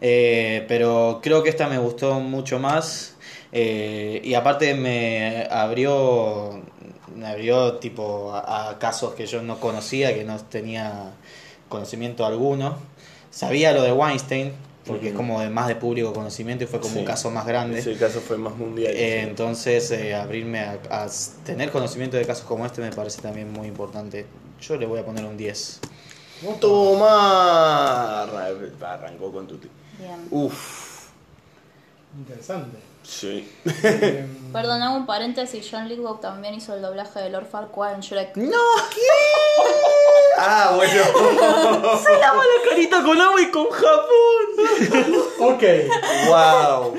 [0.00, 3.09] Eh, pero creo que esta me gustó mucho más.
[3.52, 6.60] Eh, y aparte me abrió,
[7.16, 11.12] me abrió tipo a, a casos que yo no conocía, que no tenía
[11.68, 12.76] conocimiento alguno.
[13.30, 14.52] Sabía lo de Weinstein,
[14.86, 17.00] porque es como de más de público conocimiento y fue como Sí.
[17.00, 17.78] un caso más grande.
[17.78, 18.92] Ese caso fue más mundial.
[18.94, 21.06] Eh, entonces, eh, abrirme a,
[21.44, 24.26] tener conocimiento de casos como este me parece también muy importante.
[24.60, 25.80] Yo le voy a poner un 10.
[26.60, 28.22] Toma.
[28.22, 28.48] Arra-
[28.94, 29.68] Arrancó con Tuti.
[29.98, 30.26] Bien.
[30.30, 31.08] Uf.
[32.18, 32.78] Interesante.
[33.02, 33.48] Sí.
[33.82, 35.66] Eh, Perdón, hago un paréntesis.
[35.70, 38.36] John Lithgow también hizo el doblaje de Lord Farquaad en Shrek.
[38.36, 38.58] ¡No!
[40.38, 40.92] Ah, bueno.
[42.02, 45.20] ¡Se lava la carita con agua y con jabón!
[45.40, 45.62] ok,
[46.28, 46.94] wow.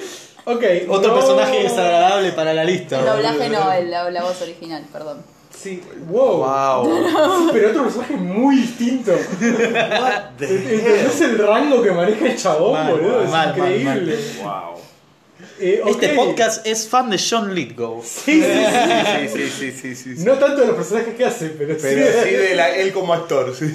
[0.56, 0.64] ok.
[0.90, 3.00] Otro no- personaje desagradable para la lista.
[3.00, 5.24] El doblaje no, el- la, la voz original, perdón.
[5.56, 6.38] Sí, wow.
[6.38, 6.86] Wow.
[6.86, 9.12] Sí, pero otro personaje muy distinto.
[10.42, 13.24] ¿Entendés el rango que maneja el chabón, Mal, boludo?
[13.24, 14.18] Es mal, mal, increíble.
[14.44, 14.82] Wow.
[15.64, 15.82] Eh.
[15.86, 18.02] Este podcast es fan de John Lithgow.
[18.04, 19.28] Sí, sí, sí.
[19.28, 20.24] Sí, sí, sí, sí, sí, sí.
[20.26, 22.30] No tanto de los personajes que hace, pero, Pero sí.
[22.30, 23.72] sí de la- él como actor, sí.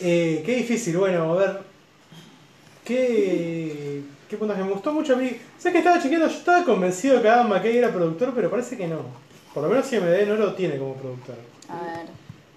[0.00, 1.58] Eh, qué difícil, bueno, a ver.
[2.84, 4.00] ¿Qué,
[4.30, 4.62] qué puntaje?
[4.62, 5.30] Me gustó mucho a mí.
[5.58, 6.28] ¿Sabes que estaba chequeando?
[6.28, 9.00] Yo estaba convencido que Adam McKay era productor, pero parece que no.
[9.52, 11.34] Por lo menos IMD no lo tiene como productor.
[11.68, 12.06] A ver,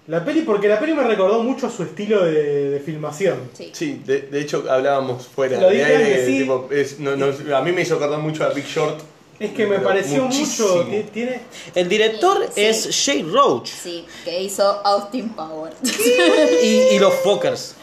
[0.08, 3.50] La peli, porque la peli me recordó mucho a su estilo de, de filmación.
[3.52, 3.70] sí.
[3.72, 6.38] Sí, de, de hecho hablábamos fuera Lo de dije aire, sí.
[6.40, 9.00] tipo, es- no- no- a mí me hizo acordar mucho a Big Short.
[9.38, 10.68] Es que me pareció muchísimo.
[10.84, 11.08] mucho.
[11.12, 11.40] Tiene.
[11.74, 12.60] El director Sí.
[12.64, 13.68] es Jay Roach.
[13.70, 15.76] Sí, que hizo Austin Powers.
[16.62, 17.76] Y, y los Fuckers.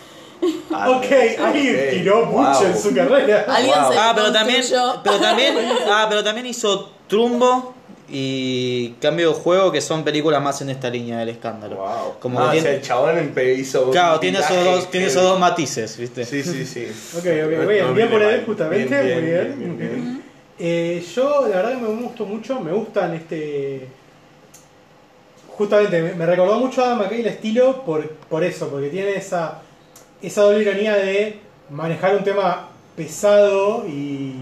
[0.71, 1.05] Ah, ok,
[1.43, 2.41] ahí tiró Wow.
[2.43, 3.45] mucho en su carrera.
[3.47, 3.91] Alguien Wow.
[3.91, 4.63] se Ah, pero también,
[5.03, 5.55] pero también,
[5.89, 7.73] ah, pero también hizo Trumbo
[8.11, 11.75] y Cambio de Juego, que son películas más en esta línea del escándalo.
[11.77, 12.19] Wow.
[12.19, 13.91] Como ah, que o sea, tiene- el chabón empe- hizo.
[13.91, 16.25] claro, tiene esos dos, tiene esos dos matices, ¿viste?
[16.25, 16.85] Sí, sí, sí.
[17.17, 18.45] Ok, ok, bien, bien viene por él mal.
[18.45, 19.77] justamente, Bien, muy bien, bien.
[19.77, 20.23] bien, bien.
[20.61, 23.87] Eh, yo, la verdad que me gustó mucho, me gustan este.
[25.57, 29.15] Justamente, me, me recordó mucho a Adam McKay el estilo por, por eso, porque tiene
[29.15, 29.61] esa,
[30.21, 31.39] esa doble ironía de
[31.69, 34.35] manejar un tema pesado y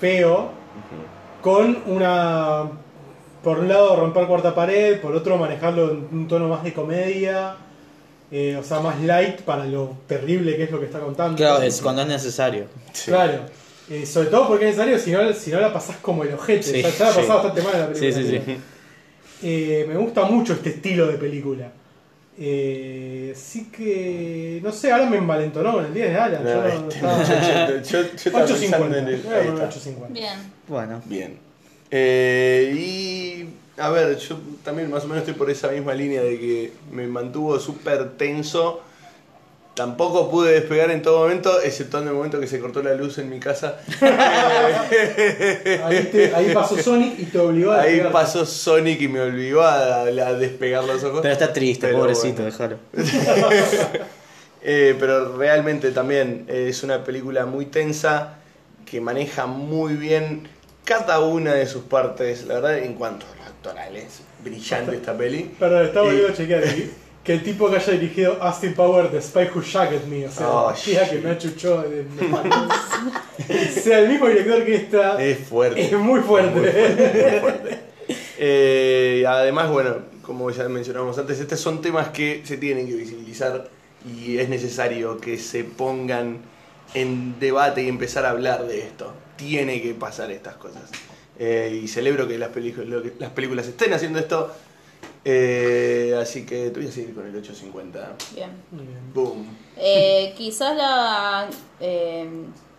[0.00, 0.50] feo
[1.40, 2.70] con una.
[3.42, 7.56] Por un lado, romper cuarta pared, por otro, manejarlo en un tono más de comedia.
[8.30, 11.36] eh, o sea, más light para lo terrible que es lo que está contando.
[11.36, 12.64] Claro, es cuando es necesario.
[12.92, 13.10] Sí.
[13.10, 13.40] Claro.
[13.90, 16.62] Eh, sobre todo porque es necesario, si no, si no la pasás como el ojete.
[16.62, 17.18] Sí, ya, ya la sí.
[17.18, 18.12] pasás bastante mal en la película.
[18.12, 18.56] Sí, sí, sí.
[19.42, 21.72] Eh, me gusta mucho este estilo de película.
[22.38, 24.60] Eh, sí que.
[24.62, 26.42] No sé, ahora me envalentonó con el 10 de Alan.
[26.44, 27.24] No, yo no- estaba-
[27.82, 28.60] yo, yo- yo estaba 8.50.
[28.60, 29.80] pensando en el- Voy a ahí poner está.
[29.80, 30.08] 8.50.
[30.12, 30.38] Bien.
[30.68, 31.02] Bueno.
[31.04, 31.38] Bien.
[31.94, 36.38] Eh, y a ver, yo también más o menos estoy por esa misma línea de
[36.40, 38.80] que me mantuvo súper tenso.
[39.74, 43.16] Tampoco pude despegar en todo momento, excepto en el momento que se cortó la luz
[43.18, 43.78] en mi casa.
[45.84, 49.62] Ahí, te- ahí pasó Sonic y te obligó a Ahí pasó Sonic y me obligó
[49.62, 51.20] a, a despegar los ojos.
[51.22, 52.50] Pero está triste, Pero pobrecito, bueno.
[52.50, 52.76] déjalo.
[54.64, 58.34] Eh, pero realmente también eh, es una película muy tensa
[58.88, 60.46] que maneja muy bien
[60.84, 62.44] cada una de sus partes.
[62.46, 65.50] La verdad, en cuanto a lo actoral, es brillante esta peli.
[65.58, 66.90] Perdón, estaba volviendo a chequear aquí.
[67.22, 70.48] Que el tipo que haya dirigido Austin Power de Spy Who Shagged Me, o sea,
[70.50, 75.22] Oh, tía que me achuchó de, de- sea el mismo director que esta.
[75.22, 75.80] Es fuerte.
[75.84, 76.58] Es muy fuerte.
[76.60, 77.78] Muy fuerte, muy fuerte.
[78.44, 83.68] Eh, además, bueno, como ya mencionamos antes, estos son temas que se tienen que visibilizar
[84.04, 86.38] y es necesario que se pongan
[86.94, 89.12] en debate y empezar a hablar de esto.
[89.42, 90.90] Tiene que pasar estas cosas.
[91.38, 94.52] Eh, y celebro que las, que las películas estén haciendo esto.
[95.24, 98.16] Eh, así que te voy a seguir con el 850.
[98.34, 98.50] Bien.
[98.70, 99.14] Muy bien.
[99.14, 99.56] Boom.
[99.76, 101.48] Eh, quizás la
[101.80, 102.28] eh,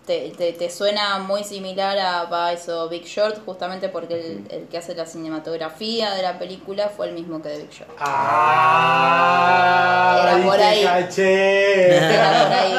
[0.06, 4.68] te, te- te suena muy similar a Vice o Big Short, justamente porque el, el
[4.68, 7.92] que hace la cinematografía de la película fue el mismo que de Big Short.
[8.74, 10.20] ¡Ah!
[10.22, 10.84] Era ahí por ahí.
[10.84, 11.96] caché.
[11.98, 12.74] Era por ahí.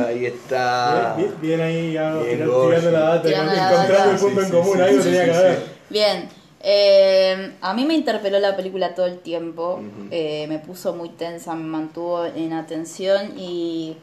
[0.08, 1.16] Ahí está.
[1.40, 4.10] Bien, ahí, Gago, Bien, tirando, la data, Tirando la encontrando data.
[4.10, 5.38] el punto Sí, en común, sí, algo sí, tenía sí, que sí.
[5.40, 5.58] haber.
[5.90, 6.28] Bien.
[6.62, 11.54] eh, a mí me interpeló la película todo el tiempo, eh, me puso muy tensa,
[11.54, 13.96] me mantuvo en atención y,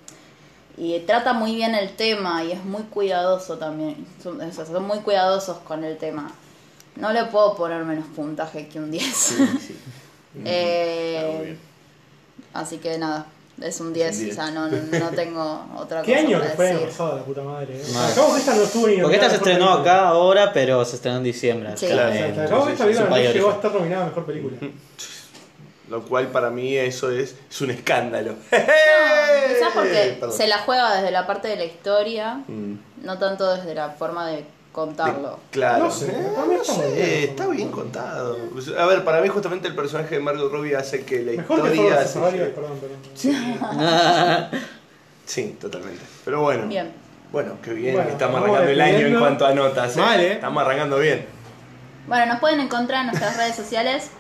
[0.78, 4.86] y trata muy bien el tema y es muy cuidadoso también, son, o sea, son
[4.86, 6.32] muy cuidadosos con el tema.
[6.96, 9.36] No le puedo poner menos puntaje que un 10.
[10.46, 11.58] Eh,
[12.54, 13.26] así que nada,
[13.60, 14.32] es un 10, 10.
[14.32, 17.76] o sea, no, no tengo otra ¿Qué cosa año que fue pasado, la puta madre?
[17.76, 17.84] eh?
[18.12, 19.94] Acabamos que esta no estuvo ni Porque esta se estrenó película.
[19.94, 21.72] acá ahora, pero se estrenó en diciembre.
[21.76, 21.88] Sí.
[21.88, 22.20] Claro, que-
[22.72, 24.58] esta película no llegó a estar nominada a mejor película.
[25.90, 28.36] Lo cual para mí eso es, es un escándalo.
[28.52, 30.36] No, quizás porque Perdón.
[30.38, 32.74] se la juega desde la parte de la historia, Mm.
[33.04, 35.40] no tanto desde la forma de contarlo.
[35.52, 35.86] Claro.
[35.86, 37.30] No sé, Eh, para mí no sé, bien.
[37.30, 38.38] está bien contado.
[38.78, 41.76] A ver, para mí justamente el personaje de Margot Robbie hace que la Mejor que
[41.76, 42.06] historia...
[42.06, 44.50] Forrest se perdón, perdón.
[45.26, 46.02] Sí, totalmente.
[46.26, 46.68] Pero bueno.
[46.68, 46.92] Bien.
[47.32, 49.98] Bueno, qué bien Bueno, que estamos arrancando el año en cuanto a notas.
[49.98, 50.00] ¿eh?
[50.00, 50.34] Mal, ¿eh?
[50.34, 51.26] Estamos arrancando bien.
[52.08, 54.12] Bueno, nos pueden encontrar en nuestras redes sociales.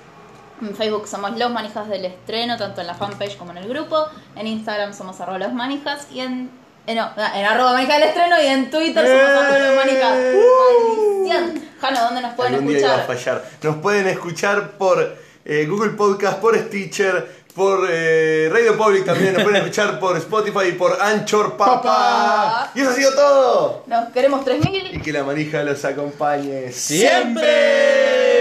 [0.61, 4.05] En Facebook somos Los Manijas del Estreno, tanto en la fanpage como en el grupo.
[4.35, 6.49] En Instagram somos arroba los manijas y en...
[6.87, 10.17] eh, no, en arroba manijas del estreno y en Twitter somos arroba los manijas.
[10.17, 11.63] Maldición.
[11.79, 13.17] Jano, ¿dónde nos pueden Algún día iba a escuchar?
[13.17, 13.43] fallar.
[13.61, 19.33] Nos pueden escuchar por eh, Google Podcast, por Stitcher, por eh, Radio Public también.
[19.35, 21.81] Nos pueden escuchar por Spotify y por Anchor Papa.
[21.83, 22.71] Papá.
[22.73, 23.83] Y eso ha sido todo.
[23.85, 25.01] Nos queremos Y 3000.
[25.03, 28.36] que la manija los acompañe ¡Siempre!